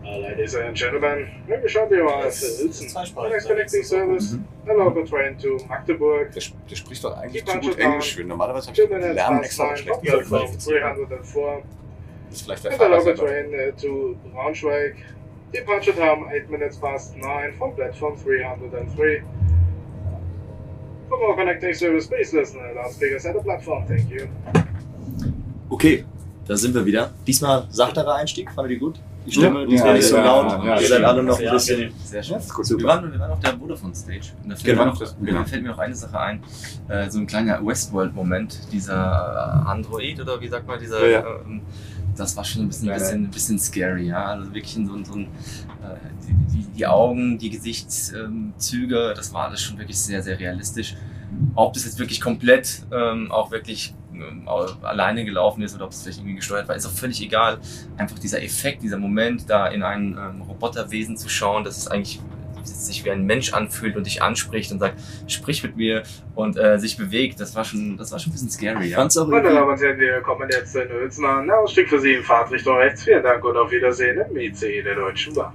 Uh, 0.03 0.21
Ladies 0.21 0.55
and 0.55 0.75
gentlemen, 0.77 1.27
maybe 1.47 1.67
short 1.69 1.91
you 1.91 2.07
are 2.07 2.23
Das 2.23 2.39
für 2.39 2.45
ist 2.45 2.61
Uelzen. 2.63 2.89
zweisprachig, 2.89 3.31
Next 3.31 3.47
ne? 3.47 3.53
connecting 3.55 3.83
service. 3.83 4.31
Mhm. 4.33 4.45
A 4.69 4.73
local 4.73 5.03
train 5.05 5.37
to 5.37 5.57
Magdeburg. 5.67 6.31
Der, 6.31 6.43
der 6.69 6.75
spricht 6.75 7.03
doch 7.03 7.17
eigentlich 7.17 7.43
Die 7.43 7.51
zu 7.51 7.59
gut 7.59 7.77
Englisch. 7.79 8.17
Normalerweise 8.23 8.71
habe 8.71 8.81
ich 8.81 9.17
past 9.17 9.43
extra 9.43 9.77
schlecht. 9.77 9.99
from 9.99 10.01
platform 10.01 10.57
304. 10.57 11.63
Ist 12.31 12.43
vielleicht 12.43 12.63
der 12.65 12.71
Fahrer 12.73 13.01
selber. 13.01 13.25
train 13.25 13.45
to 13.81 14.15
Braunschweig. 14.33 14.95
Departure 15.53 15.95
time 15.95 16.27
8 16.31 16.49
minutes 16.49 16.77
past 16.77 17.15
9 17.17 17.53
from 17.57 17.75
platform 17.75 18.15
303. 18.17 19.23
For 21.09 21.17
more 21.17 21.35
connecting 21.35 21.73
service, 21.73 22.07
please 22.07 22.35
listen 22.37 22.59
to 22.59 22.73
loudspeakers 22.75 23.25
at 23.25 23.33
the 23.35 23.41
platform. 23.41 23.85
Thank 23.87 24.11
you. 24.11 24.27
Okay, 25.69 26.05
da 26.47 26.55
sind 26.55 26.73
wir 26.75 26.85
wieder. 26.85 27.09
Diesmal 27.25 27.65
sachterer 27.71 28.15
Einstieg, 28.15 28.51
fandet 28.51 28.73
ihr 28.73 28.79
gut? 28.79 28.99
Die 29.25 29.31
Stimme, 29.31 29.61
Ja. 29.61 29.65
diesmal 29.67 29.87
Ja, 29.89 29.93
nicht 29.95 30.05
so 30.05 30.15
ja, 30.17 30.23
laut. 30.25 30.65
ja, 30.65 30.79
ihr 30.79 30.87
seid 30.87 31.03
alle 31.03 31.23
noch 31.23 31.35
ein 31.37 31.39
Sehr 31.43 31.51
bisschen. 31.51 31.93
Sehr 32.03 32.23
schön. 32.23 32.33
Ja, 32.35 32.39
ist 32.39 32.53
gut. 32.53 32.69
Wir 32.69 32.83
waren, 32.87 33.11
wir 33.11 33.19
waren 33.19 33.31
auf 33.31 33.39
der 33.39 33.57
Vodafone 33.57 33.93
Stage. 33.95 34.31
Und 34.43 34.49
da 34.51 34.55
fällt, 34.55 34.65
Genau. 34.77 34.85
mir, 34.85 34.91
noch, 34.91 35.15
genau. 35.21 35.43
fällt 35.45 35.63
mir 35.63 35.69
noch 35.69 35.77
eine 35.79 35.95
Sache 35.95 36.19
ein. 36.19 36.43
Äh, 36.87 37.09
so 37.09 37.19
ein 37.19 37.27
kleiner 37.27 37.65
Westworld-Moment. 37.65 38.71
Dieser 38.71 38.93
äh, 39.65 39.69
Android 39.69 40.21
oder 40.21 40.39
wie 40.39 40.47
sagt 40.47 40.67
man, 40.67 40.79
dieser. 40.79 41.05
Ja, 41.07 41.19
ja. 41.21 41.25
Ähm, 41.45 41.61
das 42.19 42.35
war 42.37 42.43
schon 42.43 42.63
ein 42.63 42.67
bisschen, 42.67 42.87
Nein, 42.87 42.99
bisschen, 42.99 43.23
ein 43.25 43.31
bisschen 43.31 43.59
scary, 43.59 44.07
ja. 44.07 44.25
Also 44.25 44.53
wirklich 44.53 44.73
so, 44.73 44.79
ein- 44.93 45.05
so 45.05 45.13
ein, 45.13 45.23
äh, 45.23 45.95
die, 46.53 46.63
die, 46.77 46.87
Augen, 46.87 47.37
die 47.37 47.49
Gesichtszüge, 47.49 49.13
das 49.15 49.33
war 49.33 49.45
alles 49.47 49.61
schon 49.61 49.77
wirklich 49.77 49.97
sehr, 49.97 50.21
sehr 50.21 50.39
realistisch. 50.39 50.95
Ob 51.55 51.73
das 51.73 51.85
jetzt 51.85 51.99
wirklich 51.99 52.21
komplett 52.21 52.83
ähm, 52.91 53.31
auch 53.31 53.51
wirklich 53.51 53.93
ähm, 54.13 54.47
alleine 54.81 55.23
gelaufen 55.25 55.61
ist 55.61 55.75
oder 55.75 55.85
ob 55.85 55.91
es 55.91 56.01
vielleicht 56.01 56.19
irgendwie 56.19 56.35
gesteuert 56.35 56.67
war, 56.67 56.75
ist 56.75 56.85
auch 56.85 56.91
völlig 56.91 57.21
egal. 57.21 57.59
Einfach 57.97 58.17
dieser 58.19 58.41
Effekt, 58.43 58.81
dieser 58.83 58.97
Moment, 58.97 59.49
da 59.49 59.67
in 59.67 59.83
ein 59.83 60.17
ähm, 60.17 60.41
Roboterwesen 60.41 61.17
zu 61.17 61.29
schauen, 61.29 61.63
dass 61.63 61.77
es 61.77 61.87
eigentlich 61.87 62.19
sich 62.63 63.05
wie 63.05 63.11
ein 63.11 63.25
Mensch 63.25 63.53
anfühlt 63.53 63.95
und 63.95 64.05
dich 64.05 64.21
anspricht 64.21 64.71
und 64.71 64.79
sagt, 64.79 64.99
sprich 65.27 65.63
mit 65.63 65.77
mir 65.77 66.03
und 66.35 66.57
äh, 66.57 66.79
sich 66.79 66.97
bewegt, 66.97 67.39
das 67.39 67.55
war 67.55 67.63
schon, 67.63 67.97
das 67.97 68.11
war 68.11 68.19
schon 68.19 68.31
ein 68.31 68.33
bisschen 68.33 68.49
scary, 68.49 68.85
Ich 68.85 68.91
ja. 68.91 68.97
fand's 68.97 69.17
auch 69.17 69.27
Meine. 69.27 69.49
Damen 69.49 69.69
und 69.69 69.81
Herren, 69.81 69.99
wir 69.99 70.21
kommen 70.21 70.49
jetzt 70.51 70.75
in 70.75 71.25
an. 71.25 71.47
Der 71.47 71.59
Ausstieg 71.59 71.89
für 71.89 71.99
Sie 71.99 72.13
in 72.13 72.23
Fahrtrichtung 72.23 72.75
rechts. 72.77 73.03
Vielen 73.03 73.23
Dank 73.23 73.43
und 73.43 73.57
auf 73.57 73.71
Wiedersehen 73.71 74.19
im 74.29 74.37
ICE 74.37 74.81
der 74.83 74.95
Deutschen 74.95 75.33
Bahn. 75.33 75.53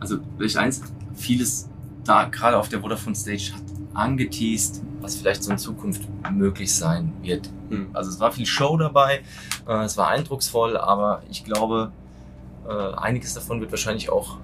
Also 0.00 0.18
vielleicht 0.36 0.56
eins, 0.56 0.82
vieles 1.14 1.68
da 2.04 2.24
gerade 2.24 2.58
auf 2.58 2.68
der 2.68 2.80
Vodafone 2.80 3.14
Stage 3.14 3.52
hat 3.54 3.62
angeteased, 3.94 4.82
was 5.00 5.16
vielleicht 5.16 5.42
so 5.42 5.50
in 5.52 5.58
Zukunft 5.58 6.02
möglich 6.30 6.74
sein 6.74 7.12
wird. 7.22 7.48
Hm. 7.68 7.90
Also 7.92 8.10
es 8.10 8.20
war 8.20 8.32
viel 8.32 8.46
Show 8.46 8.76
dabei, 8.76 9.22
äh, 9.68 9.84
es 9.84 9.96
war 9.96 10.08
eindrucksvoll, 10.08 10.76
aber 10.76 11.22
ich 11.30 11.44
glaube, 11.44 11.92
äh, 12.68 12.94
einiges 12.96 13.34
davon 13.34 13.60
wird 13.60 13.70
wahrscheinlich 13.70 14.10
auch 14.10 14.38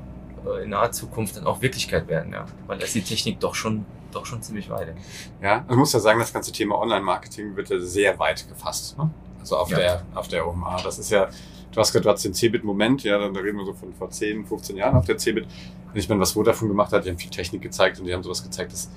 in 0.62 0.70
naher 0.70 0.92
Zukunft 0.92 1.36
dann 1.36 1.46
auch 1.46 1.60
Wirklichkeit 1.62 2.08
werden, 2.08 2.32
ja. 2.32 2.44
Weil 2.66 2.78
da 2.78 2.84
ist 2.84 2.94
die 2.94 3.02
Technik 3.02 3.40
doch 3.40 3.54
schon, 3.54 3.84
doch 4.12 4.26
schon 4.26 4.42
ziemlich 4.42 4.70
weit. 4.70 4.94
Ja, 5.42 5.64
ich 5.68 5.76
muss 5.76 5.92
ja 5.92 6.00
sagen, 6.00 6.18
das 6.18 6.32
ganze 6.32 6.52
Thema 6.52 6.78
Online-Marketing 6.78 7.56
wird 7.56 7.68
ja 7.70 7.78
sehr 7.78 8.18
weit 8.18 8.48
gefasst. 8.48 8.96
Ne? 8.98 9.10
Also 9.40 9.56
auf, 9.56 9.70
Ja. 9.70 9.78
der, 9.78 10.02
auf 10.14 10.28
der 10.28 10.46
OMA. 10.48 10.80
Das 10.82 10.98
ist 10.98 11.10
ja, 11.10 11.28
du 11.72 11.80
hast 11.80 11.92
gerade, 11.92 12.04
du 12.04 12.10
hast 12.10 12.24
den 12.24 12.34
Cebit-Moment, 12.34 13.04
ja, 13.04 13.18
da 13.18 13.26
reden 13.40 13.58
wir 13.58 13.64
so 13.64 13.72
von 13.74 13.92
vor 13.94 14.10
10, 14.10 14.46
15 14.46 14.76
Jahren 14.76 14.96
auf 14.96 15.04
der 15.06 15.18
Cebit. 15.18 15.44
Und 15.44 15.96
ich 15.96 16.08
meine, 16.08 16.20
was 16.20 16.32
Vodafone 16.32 16.68
gemacht 16.68 16.92
hat, 16.92 17.04
die 17.04 17.10
haben 17.10 17.18
viel 17.18 17.30
Technik 17.30 17.62
gezeigt 17.62 17.98
und 17.98 18.06
die 18.06 18.12
haben 18.14 18.22
sowas 18.22 18.42
gezeigt, 18.42 18.72
das 18.72 18.90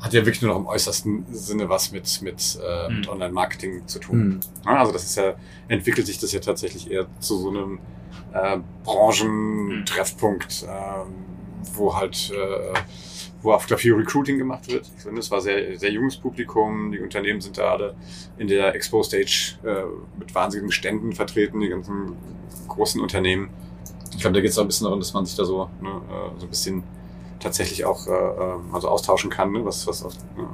hat 0.00 0.12
ja 0.12 0.20
wirklich 0.26 0.42
nur 0.42 0.52
noch 0.52 0.60
im 0.60 0.66
äußersten 0.66 1.24
Sinne 1.32 1.68
was 1.68 1.90
mit, 1.92 2.20
mit, 2.22 2.58
äh, 2.62 2.88
mit 2.92 3.06
Mhm. 3.06 3.12
Online-Marketing 3.12 3.86
zu 3.86 3.98
tun. 4.00 4.16
Hm. 4.20 4.40
Ja, 4.66 4.80
also 4.80 4.92
das 4.92 5.04
ist 5.04 5.16
ja, 5.16 5.34
entwickelt 5.68 6.06
sich 6.06 6.18
das 6.18 6.30
ja 6.32 6.40
tatsächlich 6.40 6.90
eher 6.90 7.06
zu 7.20 7.38
so 7.38 7.48
einem 7.48 7.78
äh, 8.32 8.58
Branchentreffpunkt, 8.84 10.66
ähm, 10.68 11.14
wo 11.74 11.94
halt, 11.94 12.30
äh, 12.30 12.74
wo 13.42 13.52
auch 13.52 13.66
glaub, 13.66 13.80
viel 13.80 13.94
Recruiting 13.94 14.38
gemacht 14.38 14.68
wird. 14.68 14.90
Ich 14.96 15.02
finde, 15.02 15.20
es 15.20 15.30
war 15.30 15.40
sehr, 15.40 15.78
sehr 15.78 15.90
junges 15.90 16.16
Publikum, 16.16 16.92
die 16.92 17.00
Unternehmen 17.00 17.40
sind 17.40 17.58
da 17.58 17.72
alle 17.72 17.94
in 18.38 18.48
der 18.48 18.74
Expo 18.74 19.02
Stage 19.02 19.58
äh, 19.64 19.84
mit 20.18 20.34
wahnsinnigen 20.34 20.72
Ständen 20.72 21.12
vertreten, 21.12 21.60
die 21.60 21.68
ganzen 21.68 22.16
großen 22.68 23.00
Unternehmen. 23.00 23.50
Ich 24.12 24.20
glaube, 24.20 24.34
da 24.34 24.40
geht 24.40 24.50
es 24.50 24.58
auch 24.58 24.62
ein 24.62 24.68
bisschen 24.68 24.84
darum, 24.84 25.00
dass 25.00 25.12
man 25.12 25.26
sich 25.26 25.36
da 25.36 25.44
so, 25.44 25.68
ne, 25.80 25.88
äh, 25.88 26.38
so 26.38 26.46
ein 26.46 26.48
bisschen 26.48 26.82
tatsächlich 27.40 27.84
auch 27.84 28.06
äh, 28.06 28.10
äh, 28.10 28.58
also 28.72 28.88
austauschen 28.88 29.30
kann, 29.30 29.52
ne, 29.52 29.64
was, 29.64 29.86
was, 29.86 30.04
auf, 30.04 30.14
ja, 30.36 30.48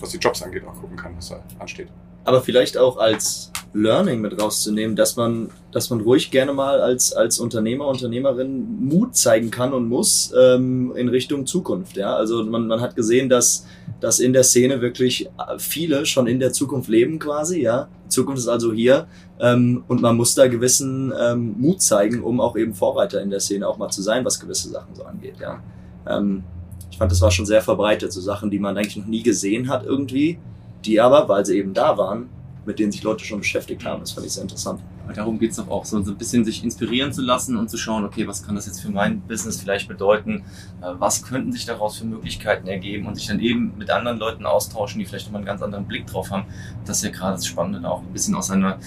was 0.00 0.10
die 0.10 0.18
Jobs 0.18 0.42
angeht, 0.42 0.64
auch 0.66 0.74
gucken 0.80 0.96
kann, 0.96 1.16
was 1.16 1.28
da 1.28 1.42
ansteht. 1.58 1.88
Aber 2.24 2.40
vielleicht 2.40 2.76
auch 2.76 2.98
als 2.98 3.52
Learning 3.74 4.20
mit 4.20 4.40
rauszunehmen, 4.40 4.96
dass 4.96 5.16
man, 5.16 5.48
dass 5.72 5.88
man 5.88 6.00
ruhig 6.02 6.30
gerne 6.30 6.52
mal 6.52 6.80
als, 6.80 7.12
als 7.12 7.38
Unternehmer, 7.38 7.86
Unternehmerin 7.86 8.86
Mut 8.86 9.16
zeigen 9.16 9.50
kann 9.50 9.72
und 9.72 9.88
muss 9.88 10.32
ähm, 10.38 10.92
in 10.94 11.08
Richtung 11.08 11.46
Zukunft. 11.46 11.96
Ja? 11.96 12.14
Also 12.14 12.44
man, 12.44 12.66
man 12.66 12.80
hat 12.80 12.96
gesehen, 12.96 13.30
dass, 13.30 13.66
dass 14.00 14.20
in 14.20 14.34
der 14.34 14.44
Szene 14.44 14.82
wirklich 14.82 15.30
viele 15.58 16.04
schon 16.04 16.26
in 16.26 16.38
der 16.38 16.52
Zukunft 16.52 16.90
leben 16.90 17.18
quasi. 17.18 17.62
Ja? 17.62 17.88
Zukunft 18.08 18.40
ist 18.40 18.48
also 18.48 18.72
hier 18.72 19.06
ähm, 19.40 19.84
und 19.88 20.02
man 20.02 20.16
muss 20.16 20.34
da 20.34 20.48
gewissen 20.48 21.12
ähm, 21.18 21.54
Mut 21.58 21.80
zeigen, 21.80 22.22
um 22.22 22.40
auch 22.40 22.56
eben 22.56 22.74
Vorreiter 22.74 23.22
in 23.22 23.30
der 23.30 23.40
Szene 23.40 23.66
auch 23.66 23.78
mal 23.78 23.88
zu 23.88 24.02
sein, 24.02 24.24
was 24.24 24.38
gewisse 24.38 24.68
Sachen 24.68 24.94
so 24.94 25.04
angeht. 25.04 25.36
Ja? 25.40 25.62
Ähm, 26.06 26.44
ich 26.90 26.98
fand, 26.98 27.10
das 27.10 27.22
war 27.22 27.30
schon 27.30 27.46
sehr 27.46 27.62
verbreitet, 27.62 28.12
so 28.12 28.20
Sachen, 28.20 28.50
die 28.50 28.58
man 28.58 28.76
eigentlich 28.76 28.98
noch 28.98 29.06
nie 29.06 29.22
gesehen 29.22 29.70
hat 29.70 29.86
irgendwie, 29.86 30.38
die 30.84 31.00
aber, 31.00 31.28
weil 31.28 31.44
sie 31.46 31.58
eben 31.58 31.74
da 31.74 31.96
waren, 31.96 32.28
mit 32.64 32.78
denen 32.78 32.92
sich 32.92 33.02
Leute 33.02 33.24
schon 33.24 33.40
beschäftigt 33.40 33.84
haben. 33.84 34.00
Das 34.00 34.12
fand 34.12 34.26
ich 34.26 34.32
sehr 34.32 34.42
interessant. 34.42 34.80
Darum 35.14 35.38
geht's 35.38 35.56
doch 35.56 35.68
auch, 35.68 35.84
so, 35.84 35.98
ein 35.98 36.16
bisschen 36.16 36.44
sich 36.44 36.62
inspirieren 36.64 37.12
zu 37.12 37.22
lassen 37.22 37.56
und 37.56 37.68
zu 37.68 37.76
schauen, 37.76 38.04
okay, 38.04 38.26
was 38.26 38.46
kann 38.46 38.54
das 38.54 38.66
jetzt 38.66 38.80
für 38.80 38.90
mein 38.90 39.20
Business 39.22 39.60
vielleicht 39.60 39.88
bedeuten? 39.88 40.44
Äh, 40.80 40.92
Was 40.98 41.22
könnten 41.22 41.52
sich 41.52 41.66
daraus 41.66 41.98
für 41.98 42.06
Möglichkeiten 42.06 42.66
ergeben 42.66 43.06
und 43.06 43.16
sich 43.16 43.26
dann 43.26 43.40
eben 43.40 43.76
mit 43.76 43.90
anderen 43.90 44.18
Leuten 44.18 44.46
austauschen, 44.46 45.00
die 45.00 45.04
vielleicht 45.04 45.26
nochmal 45.26 45.40
einen 45.40 45.46
ganz 45.46 45.60
anderen 45.60 45.86
Blick 45.86 46.06
drauf 46.06 46.30
haben. 46.30 46.44
Das 46.86 46.98
ist 46.98 47.04
ja 47.04 47.10
gerade 47.10 47.34
das 47.34 47.46
Spannende, 47.46 47.88
auch 47.88 48.00
ein 48.00 48.12
bisschen 48.12 48.34
aus, 48.34 48.46
seiner, 48.46 48.78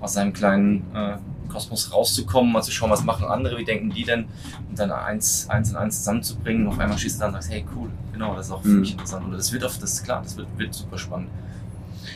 aus 0.00 0.12
seinem 0.12 0.32
kleinen 0.32 0.84
äh, 0.94 1.16
Kosmos 1.52 1.92
rauszukommen, 1.92 2.52
mal 2.52 2.62
zu 2.62 2.72
schauen, 2.72 2.90
was 2.90 3.04
machen 3.04 3.26
andere, 3.26 3.58
wie 3.58 3.64
denken 3.64 3.90
die 3.90 4.04
denn? 4.04 4.26
Und 4.68 4.78
dann 4.78 4.90
eins, 4.90 5.48
eins 5.48 5.70
und 5.70 5.76
eins 5.76 5.98
zusammenzubringen 5.98 6.66
und 6.66 6.72
auf 6.74 6.78
einmal 6.78 6.96
schießt 6.98 7.16
du 7.16 7.20
dann 7.20 7.28
und 7.30 7.34
sagst, 7.34 7.50
hey 7.50 7.64
cool, 7.76 7.88
genau, 8.12 8.34
das 8.34 8.46
ist 8.46 8.52
auch 8.52 8.62
für 8.62 8.68
Mhm. 8.68 8.80
mich 8.80 8.92
interessant. 8.92 9.24
Und 9.26 9.32
das 9.32 9.52
wird 9.52 9.64
auf, 9.64 9.78
das 9.78 9.92
ist 9.94 10.04
klar, 10.04 10.20
das 10.22 10.36
wird, 10.36 10.46
wird 10.56 10.74
super 10.74 10.98
spannend. 10.98 11.28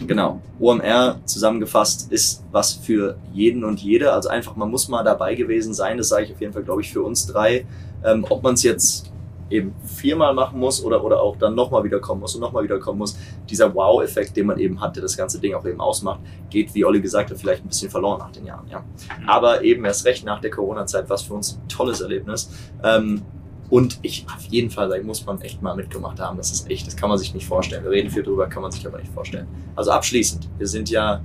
Genau. 0.07 0.41
OMR 0.59 1.19
zusammengefasst 1.25 2.11
ist 2.13 2.43
was 2.51 2.73
für 2.73 3.17
jeden 3.33 3.65
und 3.65 3.81
jede. 3.81 4.13
Also 4.13 4.29
einfach, 4.29 4.57
man 4.57 4.71
muss 4.71 4.89
mal 4.89 5.03
dabei 5.03 5.35
gewesen 5.35 5.73
sein. 5.73 5.97
Das 5.97 6.09
sage 6.09 6.25
ich 6.27 6.33
auf 6.33 6.41
jeden 6.41 6.53
Fall, 6.53 6.65
glaube 6.65 6.83
ich, 6.83 6.93
für 6.93 7.03
uns 7.03 7.27
drei. 7.27 7.65
Ähm, 8.05 8.27
ob 8.29 8.43
man 8.43 8.55
es 8.55 8.63
jetzt 8.63 9.11
eben 9.51 9.75
viermal 9.85 10.35
machen 10.35 10.59
muss 10.59 10.83
oder, 10.83 11.05
oder 11.05 11.21
auch 11.21 11.37
dann 11.37 11.55
nochmal 11.55 11.85
wiederkommen 11.85 12.21
muss 12.21 12.35
und 12.35 12.41
nochmal 12.41 12.65
wiederkommen 12.65 12.99
muss, 12.99 13.17
dieser 13.49 13.75
Wow-Effekt, 13.75 14.37
den 14.37 14.47
man 14.47 14.59
eben 14.59 14.81
hat, 14.81 14.97
der 14.97 15.03
das 15.03 15.17
ganze 15.17 15.39
Ding 15.39 15.55
auch 15.55 15.65
eben 15.65 15.81
ausmacht, 15.81 16.21
geht, 16.51 16.75
wie 16.75 16.85
Olli 16.85 17.01
gesagt 17.01 17.31
hat, 17.31 17.39
vielleicht 17.39 17.65
ein 17.65 17.69
bisschen 17.69 17.91
verloren 17.91 18.19
nach 18.19 18.33
den 18.33 18.45
Jahren. 18.45 18.67
Ja. 18.69 18.85
Aber 19.27 19.63
eben 19.63 19.85
erst 19.85 20.05
recht 20.05 20.25
nach 20.25 20.41
der 20.41 20.51
Corona-Zeit, 20.51 21.09
was 21.09 21.23
für 21.23 21.35
uns 21.35 21.59
ein 21.59 21.69
tolles 21.69 22.01
Erlebnis. 22.01 22.51
Ähm, 22.83 23.23
und 23.69 23.99
ich 24.03 24.25
auf 24.35 24.45
jeden 24.45 24.71
Fall 24.71 24.89
sagen, 24.89 25.07
muss 25.07 25.27
man 25.27 25.41
echt 25.41 25.61
mal 25.61 25.75
mitgemacht 25.75 26.21
haben. 26.21 26.37
Das 26.37 26.53
ist 26.53 26.71
echt, 26.71 26.87
das 26.87 26.97
kann 26.97 27.09
man 27.09 27.19
sich 27.19 27.35
nicht 27.35 27.47
vorstellen. 27.47 27.83
Wir 27.83 27.91
reden 27.91 28.11
viel 28.11 28.23
drüber, 28.23 28.47
kann 28.47 28.63
man 28.63 28.71
sich 28.71 28.87
aber 28.87 28.99
nicht 28.99 29.13
vorstellen. 29.13 29.49
Also 29.75 29.91
abschließend, 29.91 30.49
wir 30.59 30.69
sind 30.69 30.89
ja 30.89 31.21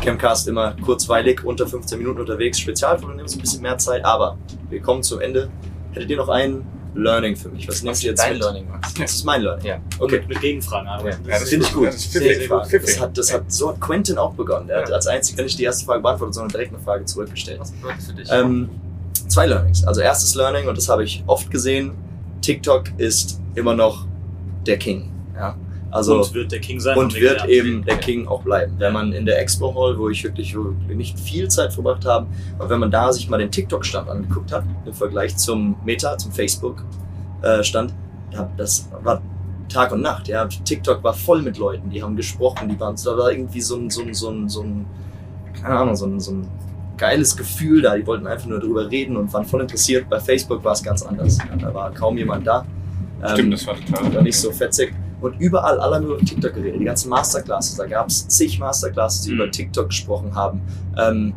Camcast 0.00 0.46
immer 0.46 0.76
kurzweilig, 0.84 1.44
unter 1.44 1.66
15 1.66 1.98
Minuten 1.98 2.20
unterwegs. 2.20 2.60
Spezialfolgen 2.60 3.16
nehmen 3.16 3.24
uns 3.24 3.34
ein 3.34 3.40
bisschen 3.40 3.62
mehr 3.62 3.76
Zeit, 3.78 4.04
aber 4.04 4.38
wir 4.68 4.80
kommen 4.80 5.02
zum 5.02 5.20
Ende. 5.20 5.50
Hättet 5.92 6.10
ihr 6.10 6.16
noch 6.16 6.28
ein 6.28 6.64
Learning 6.94 7.36
für 7.36 7.48
mich? 7.48 7.68
Was 7.68 7.82
nimmst 7.82 8.02
du 8.02 8.08
jetzt 8.08 8.20
dein 8.20 8.34
mit? 8.34 8.42
Learning, 8.42 8.68
Max? 8.68 8.94
Das 8.94 9.12
ist 9.12 9.24
mein 9.24 9.42
Learning. 9.42 9.66
Ja. 9.66 9.78
Okay. 9.98 10.18
Mit, 10.18 10.28
mit 10.28 10.40
Gegenfragen 10.40 10.88
arbeiten. 10.88 11.24
Ja, 11.28 11.38
Das 11.38 11.48
finde 11.48 11.66
ich 11.66 11.72
gut. 11.72 11.88
Das 11.88 11.96
ist 11.96 12.12
Sehr, 12.12 12.22
sehr 12.22 12.48
gut. 12.48 12.72
Das 12.72 13.00
hat, 13.00 13.18
das 13.18 13.32
hat, 13.32 13.52
so 13.52 13.70
hat 13.70 13.80
Quentin 13.80 14.18
auch 14.18 14.34
begonnen. 14.34 14.66
Der 14.66 14.82
hat 14.82 14.92
als 14.92 15.06
einziger 15.06 15.42
nicht 15.42 15.58
die 15.58 15.64
erste 15.64 15.84
Frage 15.84 16.02
beantwortet, 16.02 16.34
sondern 16.34 16.50
direkt 16.50 16.74
eine 16.74 16.82
Frage 16.82 17.04
zurückgestellt. 17.04 17.60
Was 17.60 17.72
bedeutet 17.72 18.02
für 18.02 18.12
dich? 18.12 18.28
Ähm, 18.32 18.68
zwei 19.28 19.46
Learnings. 19.46 19.84
Also 19.86 20.00
erstes 20.00 20.34
Learning, 20.34 20.68
und 20.68 20.76
das 20.76 20.88
habe 20.88 21.04
ich 21.04 21.22
oft 21.26 21.50
gesehen, 21.50 21.92
TikTok 22.42 22.84
ist 22.98 23.40
immer 23.54 23.74
noch 23.74 24.06
der 24.66 24.78
King. 24.78 25.10
Ja? 25.34 25.56
Also 25.90 26.18
und 26.18 26.34
wird 26.34 26.52
der 26.52 26.60
King 26.60 26.78
sein. 26.78 26.96
und 26.96 27.14
wird 27.14 27.46
eben 27.46 27.84
der 27.84 27.96
King 27.96 28.28
auch 28.28 28.42
bleiben. 28.42 28.74
Wenn 28.78 28.92
man 28.92 29.12
in 29.12 29.26
der 29.26 29.40
Expo 29.40 29.74
Hall, 29.74 29.98
wo 29.98 30.08
ich 30.08 30.22
wirklich 30.22 30.54
nicht 30.88 31.18
viel 31.18 31.48
Zeit 31.48 31.72
verbracht 31.72 32.04
haben, 32.04 32.28
aber 32.58 32.70
wenn 32.70 32.80
man 32.80 32.90
da 32.90 33.12
sich 33.12 33.28
mal 33.28 33.38
den 33.38 33.50
TikTok-Stand 33.50 34.08
angeguckt 34.08 34.52
hat, 34.52 34.64
im 34.86 34.94
Vergleich 34.94 35.36
zum 35.36 35.76
Meta, 35.84 36.16
zum 36.16 36.30
Facebook-Stand, 36.32 37.92
das 38.56 38.88
war 39.02 39.20
Tag 39.68 39.92
und 39.92 40.02
Nacht. 40.02 40.28
Ja. 40.28 40.46
TikTok 40.46 41.02
war 41.02 41.14
voll 41.14 41.42
mit 41.42 41.58
Leuten, 41.58 41.90
die 41.90 42.02
haben 42.02 42.16
gesprochen, 42.16 42.68
die 42.68 42.78
waren, 42.78 42.96
da 43.04 43.16
war 43.16 43.32
irgendwie 43.32 43.60
so 43.60 43.76
ein, 43.76 43.90
so 43.90 44.02
ein, 44.02 44.14
so 44.14 44.30
ein, 44.30 44.48
so 44.48 44.62
ein 44.62 44.86
keine 45.60 45.76
Ahnung, 45.76 45.96
so 45.96 46.06
ein, 46.06 46.20
so 46.20 46.32
ein 46.32 46.48
geiles 46.96 47.36
Gefühl 47.36 47.82
da. 47.82 47.96
Die 47.96 48.06
wollten 48.06 48.26
einfach 48.26 48.46
nur 48.46 48.60
drüber 48.60 48.90
reden 48.90 49.16
und 49.16 49.32
waren 49.32 49.44
voll 49.44 49.62
interessiert. 49.62 50.08
Bei 50.08 50.20
Facebook 50.20 50.62
war 50.62 50.72
es 50.72 50.82
ganz 50.82 51.02
anders. 51.02 51.38
Ja, 51.38 51.56
da 51.56 51.74
war 51.74 51.92
kaum 51.92 52.16
jemand 52.16 52.46
da. 52.46 52.64
Ähm, 53.22 53.28
Stimmt, 53.30 53.52
das 53.54 53.66
war 53.66 53.74
total. 53.76 54.14
war 54.14 54.22
nicht 54.22 54.38
so 54.38 54.50
fetzig. 54.50 54.94
Und 55.20 55.38
überall, 55.40 55.78
alle 55.80 55.96
haben 55.96 56.06
über 56.06 56.18
TikTok 56.18 56.54
geredet. 56.54 56.80
Die 56.80 56.84
ganzen 56.84 57.10
Masterclasses, 57.10 57.76
da 57.76 57.86
gab 57.86 58.08
es 58.08 58.26
zig 58.28 58.58
Masterclasses, 58.58 59.22
die 59.22 59.30
Mhm. 59.32 59.36
über 59.36 59.50
TikTok 59.50 59.88
gesprochen 59.88 60.34
haben. 60.34 60.60
Ähm, 60.98 61.34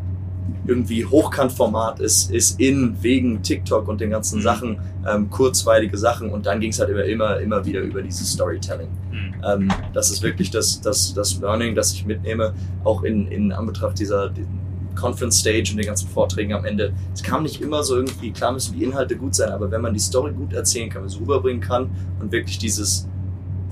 irgendwie 0.65 1.03
Hochkantformat 1.05 1.99
ist, 1.99 2.31
ist 2.31 2.59
in 2.59 2.95
wegen 3.01 3.41
TikTok 3.43 3.87
und 3.87 3.99
den 3.99 4.09
ganzen 4.11 4.39
Mhm. 4.39 4.43
Sachen, 4.43 4.77
ähm, 5.09 5.29
kurzweilige 5.29 5.97
Sachen. 5.97 6.29
Und 6.31 6.45
dann 6.45 6.59
ging 6.61 6.71
es 6.71 6.79
halt 6.79 6.89
immer, 6.89 7.03
immer, 7.03 7.39
immer 7.39 7.65
wieder 7.65 7.81
über 7.81 8.01
dieses 8.01 8.31
Storytelling. 8.31 8.87
Mhm. 9.11 9.33
Ähm, 9.45 9.67
das 9.93 10.09
ist 10.11 10.21
wirklich 10.23 10.51
das, 10.51 10.79
das, 10.79 11.13
das 11.13 11.39
Learning, 11.39 11.75
das 11.75 11.93
ich 11.93 12.05
mitnehme, 12.05 12.53
auch 12.85 13.03
in, 13.03 13.27
in 13.27 13.51
Anbetracht 13.51 13.99
dieser 13.99 14.31
Conference 14.95 15.39
Stage 15.39 15.71
und 15.71 15.77
den 15.77 15.87
ganzen 15.87 16.07
Vorträgen 16.07 16.53
am 16.53 16.65
Ende. 16.65 16.93
Es 17.13 17.23
kam 17.23 17.43
nicht 17.43 17.59
immer 17.61 17.83
so 17.83 17.95
irgendwie, 17.95 18.31
klar 18.31 18.51
müssen 18.53 18.77
die 18.77 18.83
Inhalte 18.83 19.17
gut 19.17 19.35
sein, 19.35 19.49
aber 19.51 19.69
wenn 19.71 19.81
man 19.81 19.93
die 19.93 19.99
Story 19.99 20.31
gut 20.33 20.53
erzählen 20.53 20.89
kann, 20.89 21.03
es 21.03 21.19
rüberbringen 21.19 21.61
kann 21.61 21.89
und 22.21 22.31
wirklich 22.31 22.57
dieses 22.59 23.07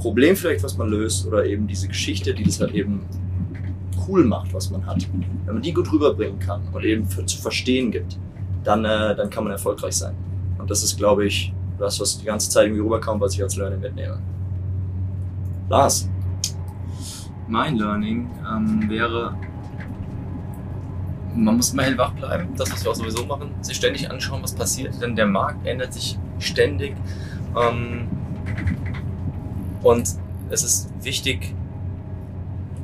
Problem 0.02 0.36
vielleicht, 0.36 0.64
was 0.64 0.78
man 0.78 0.90
löst, 0.90 1.28
oder 1.28 1.46
eben 1.46 1.68
diese 1.68 1.88
Geschichte, 1.88 2.34
die 2.34 2.44
das 2.44 2.60
halt 2.60 2.74
eben 2.74 3.06
cool 4.08 4.26
macht, 4.26 4.52
was 4.52 4.72
man 4.72 4.84
hat, 4.88 5.08
wenn 5.46 5.54
man 5.54 5.62
die 5.62 5.74
gut 5.74 5.92
rüberbringen 5.92 6.40
kann 6.40 6.62
und 6.74 6.84
eben 6.84 7.06
für, 7.06 7.24
zu 7.24 7.40
verstehen 7.40 7.92
gibt, 7.92 8.18
dann, 8.64 8.84
äh, 8.84 9.16
dann 9.16 9.30
kann 9.30 9.44
man 9.44 9.54
erfolgreich 9.54 9.96
sein. 9.96 10.16
Und 10.58 10.72
das 10.72 10.84
ist, 10.84 10.98
glaube 10.98 11.28
ich, 11.28 11.54
das, 11.78 12.00
was 12.00 12.18
die 12.18 12.26
ganze 12.26 12.50
Zeit 12.50 12.66
irgendwie 12.66 12.82
rüberkam, 12.82 13.20
was 13.22 13.36
ich 13.36 13.44
als 13.44 13.56
Learning 13.56 13.80
mitnehme. 13.80 14.20
Lars. 15.70 16.10
Mein 17.48 17.78
Learning 17.78 18.28
ähm, 18.50 18.90
wäre, 18.90 19.36
man 21.36 21.58
muss 21.58 21.74
immer 21.74 21.84
hellwach 21.84 22.14
bleiben, 22.14 22.50
das, 22.56 22.72
was 22.72 22.84
wir 22.84 22.92
auch 22.92 22.96
sowieso 22.96 23.26
machen, 23.26 23.52
sich 23.62 23.78
ständig 23.78 24.10
anschauen, 24.10 24.42
was 24.42 24.56
passiert, 24.56 25.00
denn 25.00 25.16
der 25.16 25.28
Markt 25.28 25.66
ändert 25.68 25.94
sich 25.94 26.18
ständig. 26.40 26.96
Ähm, 27.56 28.08
und 29.84 30.10
es 30.50 30.63
ist 30.63 30.89
wichtig 31.02 31.54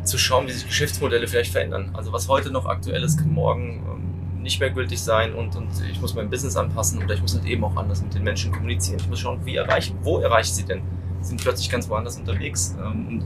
zu 0.04 0.18
schauen, 0.18 0.48
wie 0.48 0.52
sich 0.52 0.66
Geschäftsmodelle 0.66 1.28
vielleicht 1.28 1.52
verändern. 1.52 1.92
Also 1.94 2.14
was 2.14 2.28
heute 2.28 2.52
noch 2.52 2.66
aktuell 2.66 3.04
ist, 3.04 3.18
kann 3.18 3.32
morgen 3.32 3.84
ähm, 3.86 4.42
nicht 4.42 4.60
mehr 4.60 4.70
gültig 4.70 5.02
sein 5.02 5.34
und, 5.34 5.56
und 5.56 5.70
ich 5.92 6.00
muss 6.00 6.16
mein 6.16 6.30
Business 6.30 6.56
anpassen 6.56 7.04
oder 7.04 7.14
ich 7.14 7.22
muss 7.22 7.36
halt 7.36 7.46
eben 7.46 7.64
auch 7.64 7.76
anders 7.76 8.02
mit 8.02 8.14
den 8.14 8.24
Menschen 8.24 8.52
kommunizieren. 8.52 9.00
Ich 9.02 9.10
muss 9.10 9.20
schauen, 9.20 9.46
wie 9.46 9.56
erreichen, 9.56 9.98
wo 10.02 10.20
erreiche 10.20 10.50
ich 10.50 10.56
sie 10.56 10.64
denn? 10.64 10.82
Sie 11.22 11.30
sind 11.30 11.42
plötzlich 11.42 11.70
ganz 11.70 11.90
woanders 11.90 12.18
unterwegs. 12.18 12.76
Ähm, 12.80 13.08
und 13.08 13.26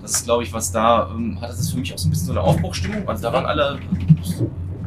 das 0.00 0.12
ist, 0.12 0.24
glaube 0.24 0.42
ich, 0.42 0.52
was 0.52 0.72
da 0.72 1.10
ähm, 1.14 1.40
hat. 1.40 1.50
Das 1.50 1.60
ist 1.60 1.72
für 1.72 1.78
mich 1.78 1.92
auch 1.92 1.98
so 1.98 2.08
ein 2.08 2.10
bisschen 2.10 2.26
so 2.26 2.32
eine 2.32 2.40
Aufbruchstimmung. 2.40 3.08
Also 3.08 3.22
da 3.22 3.32
waren 3.32 3.46
alle, 3.46 3.78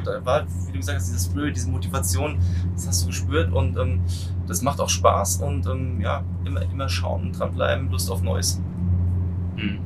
da 0.03 0.25
war, 0.25 0.45
wie 0.65 0.71
du 0.71 0.79
gesagt 0.79 0.97
hast, 0.97 1.07
dieser 1.07 1.29
Spirit, 1.29 1.55
diese 1.55 1.69
Motivation, 1.69 2.39
das 2.73 2.87
hast 2.87 3.03
du 3.03 3.07
gespürt 3.07 3.53
und 3.53 3.77
das 4.47 4.61
macht 4.61 4.79
auch 4.79 4.89
Spaß 4.89 5.37
und 5.37 5.65
ähm, 5.65 6.01
ja, 6.01 6.23
immer, 6.45 6.61
immer 6.61 6.89
schauen, 6.89 7.31
dranbleiben, 7.31 7.91
Lust 7.91 8.11
auf 8.11 8.21
Neues. 8.21 8.61
Mhm. 9.55 9.79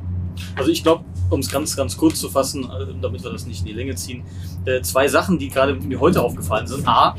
Also 0.56 0.70
ich 0.70 0.82
glaube, 0.82 1.04
um 1.30 1.40
es 1.40 1.50
ganz, 1.50 1.76
ganz 1.76 1.96
kurz 1.96 2.20
zu 2.20 2.28
fassen, 2.28 2.64
äh, 2.64 2.94
damit 3.00 3.22
wir 3.22 3.30
das 3.30 3.46
nicht 3.46 3.60
in 3.60 3.66
die 3.66 3.72
Länge 3.72 3.94
ziehen, 3.94 4.22
äh, 4.64 4.80
zwei 4.82 5.08
Sachen, 5.08 5.38
die 5.38 5.48
gerade 5.48 5.74
mir 5.74 6.00
heute 6.00 6.22
aufgefallen 6.22 6.66
sind. 6.66 6.86
A, 6.86 7.14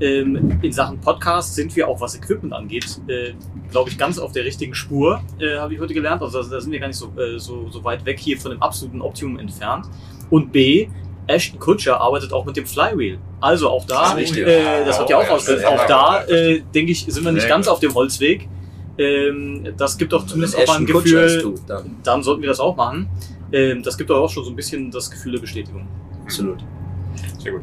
ähm, 0.00 0.58
in 0.62 0.72
Sachen 0.72 1.00
Podcast 1.00 1.54
sind 1.54 1.74
wir 1.74 1.88
auch, 1.88 2.00
was 2.00 2.14
Equipment 2.14 2.52
angeht, 2.52 3.00
äh, 3.08 3.32
glaube 3.70 3.90
ich, 3.90 3.98
ganz 3.98 4.18
auf 4.18 4.32
der 4.32 4.44
richtigen 4.44 4.74
Spur, 4.74 5.20
äh, 5.38 5.58
habe 5.58 5.74
ich 5.74 5.80
heute 5.80 5.94
gelernt. 5.94 6.22
Also 6.22 6.42
da 6.42 6.60
sind 6.60 6.70
wir 6.70 6.80
gar 6.80 6.88
nicht 6.88 6.98
so, 6.98 7.12
äh, 7.18 7.38
so, 7.38 7.68
so 7.70 7.82
weit 7.82 8.04
weg 8.04 8.18
hier 8.18 8.38
von 8.38 8.50
dem 8.50 8.62
absoluten 8.62 9.00
Optimum 9.00 9.38
entfernt. 9.38 9.86
Und 10.30 10.52
B, 10.52 10.88
Ashton 11.26 11.58
Kutcher 11.58 12.00
arbeitet 12.00 12.32
auch 12.32 12.44
mit 12.44 12.56
dem 12.56 12.66
Flywheel. 12.66 13.18
Also 13.40 13.68
auch 13.70 13.84
da, 13.86 14.02
Das 14.02 14.10
ist 14.12 14.18
richtig. 14.36 14.46
äh, 14.46 14.84
das 14.84 14.98
habt 14.98 15.10
ihr 15.10 15.18
auch 15.18 15.38
sehr 15.40 15.68
auch 15.68 15.86
da, 15.86 16.24
äh, 16.24 16.60
denke 16.74 16.92
ich, 16.92 17.04
sind 17.08 17.24
wir 17.24 17.32
nicht 17.32 17.48
ganz 17.48 17.66
auf 17.68 17.80
dem 17.80 17.94
Holzweg. 17.94 18.48
Ähm, 18.98 19.74
das 19.76 19.98
gibt 19.98 20.12
doch 20.12 20.24
zumindest 20.26 20.56
auch 20.56 20.66
mal 20.66 20.78
ein 20.78 20.86
Gefühl, 20.86 21.40
du, 21.42 21.54
dann. 21.66 21.96
dann 22.02 22.22
sollten 22.22 22.42
wir 22.42 22.48
das 22.48 22.60
auch 22.60 22.76
machen. 22.76 23.08
Ähm, 23.52 23.82
das 23.82 23.98
gibt 23.98 24.08
doch 24.10 24.18
auch 24.22 24.30
schon 24.30 24.44
so 24.44 24.50
ein 24.50 24.56
bisschen 24.56 24.90
das 24.90 25.10
Gefühl 25.10 25.32
der 25.32 25.40
Bestätigung. 25.40 25.86
Absolut. 26.22 26.64
Sehr 27.38 27.52
gut. 27.52 27.62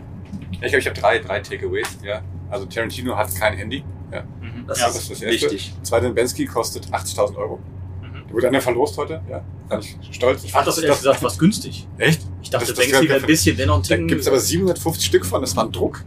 Ich 0.52 0.60
glaube, 0.60 0.78
ich 0.78 0.86
habe 0.88 0.99
drei, 0.99 1.19
drei 1.19 1.39
Takeaways. 1.39 1.88
Ja. 2.06 2.21
Also 2.49 2.65
Tarantino 2.65 3.15
hat 3.15 3.34
kein 3.36 3.54
Handy. 3.58 3.84
Ja. 4.12 4.23
Das 4.67 4.80
Ja. 4.80 4.88
ist 4.88 4.95
das 4.95 5.04
ist 5.04 5.12
das 5.12 5.21
Erste. 5.23 5.45
wichtig. 5.52 5.73
Zweitens, 5.82 6.13
Bensky 6.15 6.45
kostet 6.45 6.88
80.000 6.93 7.36
Euro. 7.38 7.60
Mhm. 8.02 8.28
Der 8.28 8.34
wurde 8.36 8.47
einer 8.49 8.62
verlost 8.62 8.97
heute. 8.97 9.21
Ja. 9.30 9.41
Ich 9.79 10.15
stolz. 10.15 10.43
Ich 10.43 10.51
fand 10.51 10.67
das 10.67 10.77
ehrlich 10.77 10.97
gesagt 10.97 11.19
fast 11.19 11.39
günstig. 11.39 11.88
Echt? 11.97 12.21
Ich 12.41 12.49
dachte, 12.49 12.65
Das- 12.67 12.75
das 12.75 12.86
Banksy 12.89 13.09
wäre 13.09 13.19
ein 13.19 13.25
bisschen, 13.25 13.57
wenn 13.57 13.67
noch 13.67 13.75
ein 13.77 13.81
Da 13.81 13.88
Ticken. 13.89 14.07
gibt 14.07 14.21
es 14.21 14.27
aber 14.27 14.39
750 14.39 15.05
Stück 15.05 15.25
von, 15.25 15.41
das 15.41 15.55
war 15.55 15.65
ein 15.65 15.71
Druck. 15.71 16.03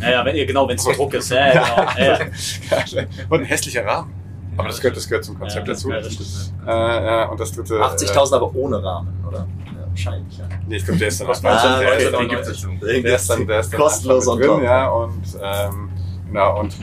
Ja, 0.00 0.10
ja, 0.10 0.24
wenn, 0.24 0.34
ja, 0.36 0.44
genau, 0.46 0.66
wenn 0.68 0.76
es 0.76 0.84
Druck 0.84 1.12
ist. 1.14 1.30
Ja, 1.30 1.54
ja, 1.54 2.16
genau. 2.18 2.30
Ja, 2.70 3.04
Und 3.28 3.40
ein 3.40 3.44
hässlicher 3.44 3.84
Rahmen. 3.84 4.12
Aber 4.56 4.68
das 4.68 4.80
gehört, 4.80 4.96
das 4.96 5.08
gehört 5.08 5.24
zum 5.24 5.38
Konzept 5.38 5.66
ja, 5.66 5.72
dazu. 5.74 5.90
Ja, 5.90 6.00
das 6.00 6.12
stimmt. 6.12 6.30
Äh, 6.66 6.70
ja, 6.70 7.24
und 7.26 7.38
das 7.40 7.52
dritte. 7.52 7.74
80.000 7.74 8.34
aber 8.34 8.54
ohne 8.54 8.82
Rahmen, 8.82 9.12
oder? 9.26 9.46
Ja, 9.66 9.88
wahrscheinlich, 9.88 10.38
ja. 10.38 10.44
Äh, 10.44 10.48
nee, 10.66 10.76
ich 10.76 10.84
glaube, 10.84 10.98
der 10.98 11.08
ist 11.08 11.20
dann 11.20 11.26
Kostet 11.28 11.46
auch 11.46 11.50
Ah, 11.50 11.80
der 11.80 11.88
okay. 11.94 12.02
ist 12.04 12.12
dann, 12.12 12.80
der 12.80 13.16
ist 13.16 13.30
dann, 13.30 13.46
der 13.46 13.60
ist 13.60 13.72
dann 13.72 13.80
Kostenlos 13.80 14.24
drin, 14.26 14.62
ja. 14.64 14.88
Und, 14.90 15.22
ähm, 15.42 15.88
genau, 16.26 16.60
und 16.60 16.74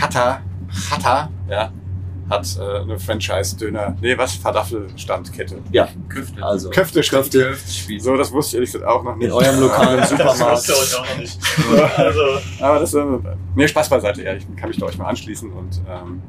Hatta, 0.00 0.40
Hatta, 0.90 1.30
ja, 1.48 1.70
hat 2.28 2.58
äh, 2.58 2.80
eine 2.80 2.98
Franchise-Döner, 2.98 3.96
nee, 4.00 4.16
was? 4.18 4.34
Falafelstandkette. 4.34 5.58
Ja, 5.70 5.88
Köfte. 6.08 6.42
also 6.42 6.70
Köfte, 6.70 7.00
Köfte 7.02 7.40
Köftespieß. 7.40 8.02
So, 8.04 8.16
das 8.16 8.32
wusste 8.32 8.50
ich 8.50 8.54
ehrlich 8.56 8.72
gesagt 8.72 8.90
auch 8.90 9.02
noch 9.04 9.16
nicht. 9.16 9.26
in 9.26 9.32
eurem 9.32 9.60
lokalen 9.60 9.98
Das 10.00 10.10
Supermarkt. 10.10 10.52
wusste 10.68 10.72
ich 10.72 10.96
auch 10.96 11.08
noch 11.08 11.18
nicht. 11.18 11.38
Also, 11.96 12.20
Aber 12.60 12.78
das, 12.80 12.94
äh, 12.94 13.04
nee, 13.54 13.68
Spaß 13.68 13.88
beiseite, 13.88 14.22
ja, 14.24 14.34
ich 14.34 14.44
kann 14.56 14.68
mich 14.68 14.78
da 14.78 14.86
euch 14.86 14.98
mal 14.98 15.06
anschließen 15.06 15.50
und, 15.52 15.80
ähm, 15.88 16.22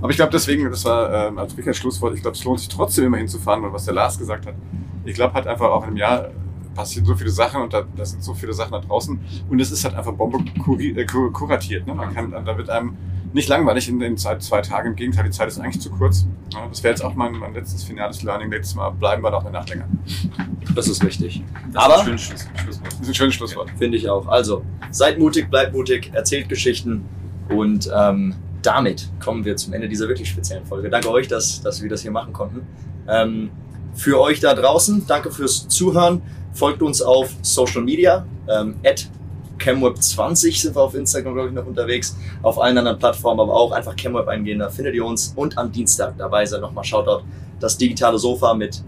aber 0.00 0.10
ich 0.10 0.16
glaube 0.16 0.32
deswegen, 0.32 0.70
das 0.70 0.84
war, 0.84 1.28
ähm, 1.28 1.38
als 1.38 1.56
wirklich 1.56 1.76
Schlusswort, 1.76 2.14
ich 2.14 2.22
glaube, 2.22 2.36
es 2.36 2.44
lohnt 2.44 2.60
sich 2.60 2.68
trotzdem 2.68 3.04
immer 3.06 3.16
hinzufahren, 3.18 3.62
weil 3.62 3.72
was 3.72 3.84
der 3.84 3.94
Lars 3.94 4.18
gesagt 4.18 4.46
hat, 4.46 4.54
ich 5.04 5.14
glaube 5.14 5.34
halt 5.34 5.46
einfach 5.46 5.68
auch 5.70 5.86
im 5.86 5.96
Jahr 5.96 6.28
passieren 6.74 7.04
so 7.06 7.14
viele 7.14 7.30
Sachen 7.30 7.62
und 7.62 7.72
da, 7.72 7.82
da 7.96 8.04
sind 8.04 8.22
so 8.22 8.32
viele 8.34 8.52
Sachen 8.52 8.72
da 8.72 8.78
draußen 8.80 9.18
und 9.50 9.60
es 9.60 9.70
ist 9.72 9.84
halt 9.84 9.94
einfach 9.94 10.12
Bombe 10.12 10.38
äh, 10.80 11.04
kur- 11.04 11.32
kuratiert, 11.32 11.86
ne? 11.86 11.94
man 11.94 12.14
kann, 12.14 12.30
da 12.30 12.56
wird 12.56 12.70
einem 12.70 12.96
nicht 13.32 13.48
langweilig 13.48 13.88
in 13.88 13.98
den 14.00 14.16
zwei, 14.16 14.36
zwei 14.38 14.60
Tagen, 14.60 14.88
im 14.88 14.96
Gegenteil, 14.96 15.24
die 15.24 15.30
Zeit 15.30 15.48
ist 15.48 15.58
eigentlich 15.60 15.80
zu 15.80 15.90
kurz. 15.90 16.26
Ja, 16.52 16.66
das 16.68 16.82
wäre 16.82 16.92
jetzt 16.92 17.04
auch 17.04 17.14
mein, 17.14 17.32
mein 17.32 17.54
letztes 17.54 17.84
finales 17.84 18.22
Learning, 18.22 18.50
letztes 18.50 18.74
Mal 18.74 18.90
bleiben 18.90 19.22
wir 19.22 19.30
noch 19.30 19.42
eine 19.42 19.52
Nacht 19.52 19.68
länger. 19.68 19.86
Das 20.74 20.88
ist 20.88 21.04
wichtig. 21.04 21.42
Das 21.72 21.84
Aber- 21.84 21.94
ist 21.94 22.00
ein 22.00 22.06
schönes 22.18 22.22
Schluss, 22.22 22.46
Schlusswort. 22.62 22.86
Das 22.92 23.00
ist 23.00 23.08
ein 23.08 23.14
schönes 23.14 23.34
Schlusswort. 23.34 23.70
Finde 23.78 23.96
ich 23.96 24.08
auch. 24.08 24.26
Also, 24.26 24.64
seid 24.90 25.18
mutig, 25.18 25.48
bleibt 25.50 25.74
mutig, 25.74 26.10
erzählt 26.12 26.48
Geschichten 26.48 27.04
und 27.48 27.90
ähm, 27.94 28.34
damit 28.62 29.08
kommen 29.20 29.44
wir 29.44 29.56
zum 29.56 29.72
Ende 29.72 29.88
dieser 29.88 30.08
wirklich 30.08 30.28
speziellen 30.28 30.66
Folge. 30.66 30.90
Danke 30.90 31.10
euch, 31.10 31.28
dass, 31.28 31.62
dass 31.62 31.80
wir 31.82 31.88
das 31.88 32.02
hier 32.02 32.10
machen 32.10 32.32
konnten. 32.32 32.62
Ähm, 33.08 33.50
für 33.94 34.20
euch 34.20 34.40
da 34.40 34.54
draußen, 34.54 35.04
danke 35.06 35.30
fürs 35.30 35.66
Zuhören. 35.68 36.22
Folgt 36.52 36.82
uns 36.82 37.00
auf 37.00 37.30
Social 37.42 37.82
Media, 37.82 38.26
ähm, 38.48 38.74
at 38.84 39.08
CamWeb20 39.60 40.60
sind 40.60 40.74
wir 40.74 40.82
auf 40.82 40.94
Instagram, 40.94 41.34
glaube 41.34 41.48
ich, 41.48 41.54
noch 41.54 41.66
unterwegs. 41.66 42.16
Auf 42.42 42.60
allen 42.60 42.78
anderen 42.78 42.98
Plattformen, 42.98 43.40
aber 43.40 43.54
auch 43.54 43.72
einfach 43.72 43.94
CamWeb 43.94 44.26
eingehen, 44.28 44.58
da 44.58 44.70
findet 44.70 44.94
ihr 44.94 45.04
uns. 45.04 45.32
Und 45.36 45.56
am 45.58 45.70
Dienstag 45.70 46.16
dabei 46.18 46.46
sein, 46.46 46.60
nochmal 46.60 46.84
Shoutout, 46.84 47.24
das 47.60 47.76
digitale 47.76 48.18
Sofa 48.18 48.54
mit 48.54 48.82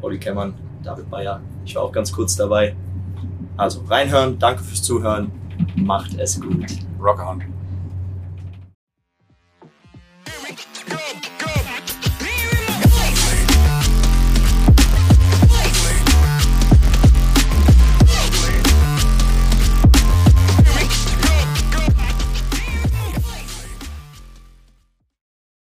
Olli 0.00 0.18
Kemmern, 0.18 0.54
David 0.82 1.10
Bayer. 1.10 1.40
Ich 1.64 1.74
war 1.74 1.82
auch 1.82 1.92
ganz 1.92 2.12
kurz 2.12 2.36
dabei. 2.36 2.74
Also 3.56 3.82
reinhören, 3.88 4.38
danke 4.38 4.62
fürs 4.62 4.82
Zuhören, 4.82 5.30
macht 5.76 6.18
es 6.18 6.40
gut. 6.40 6.66
Rock 7.00 7.20
on. 7.20 7.61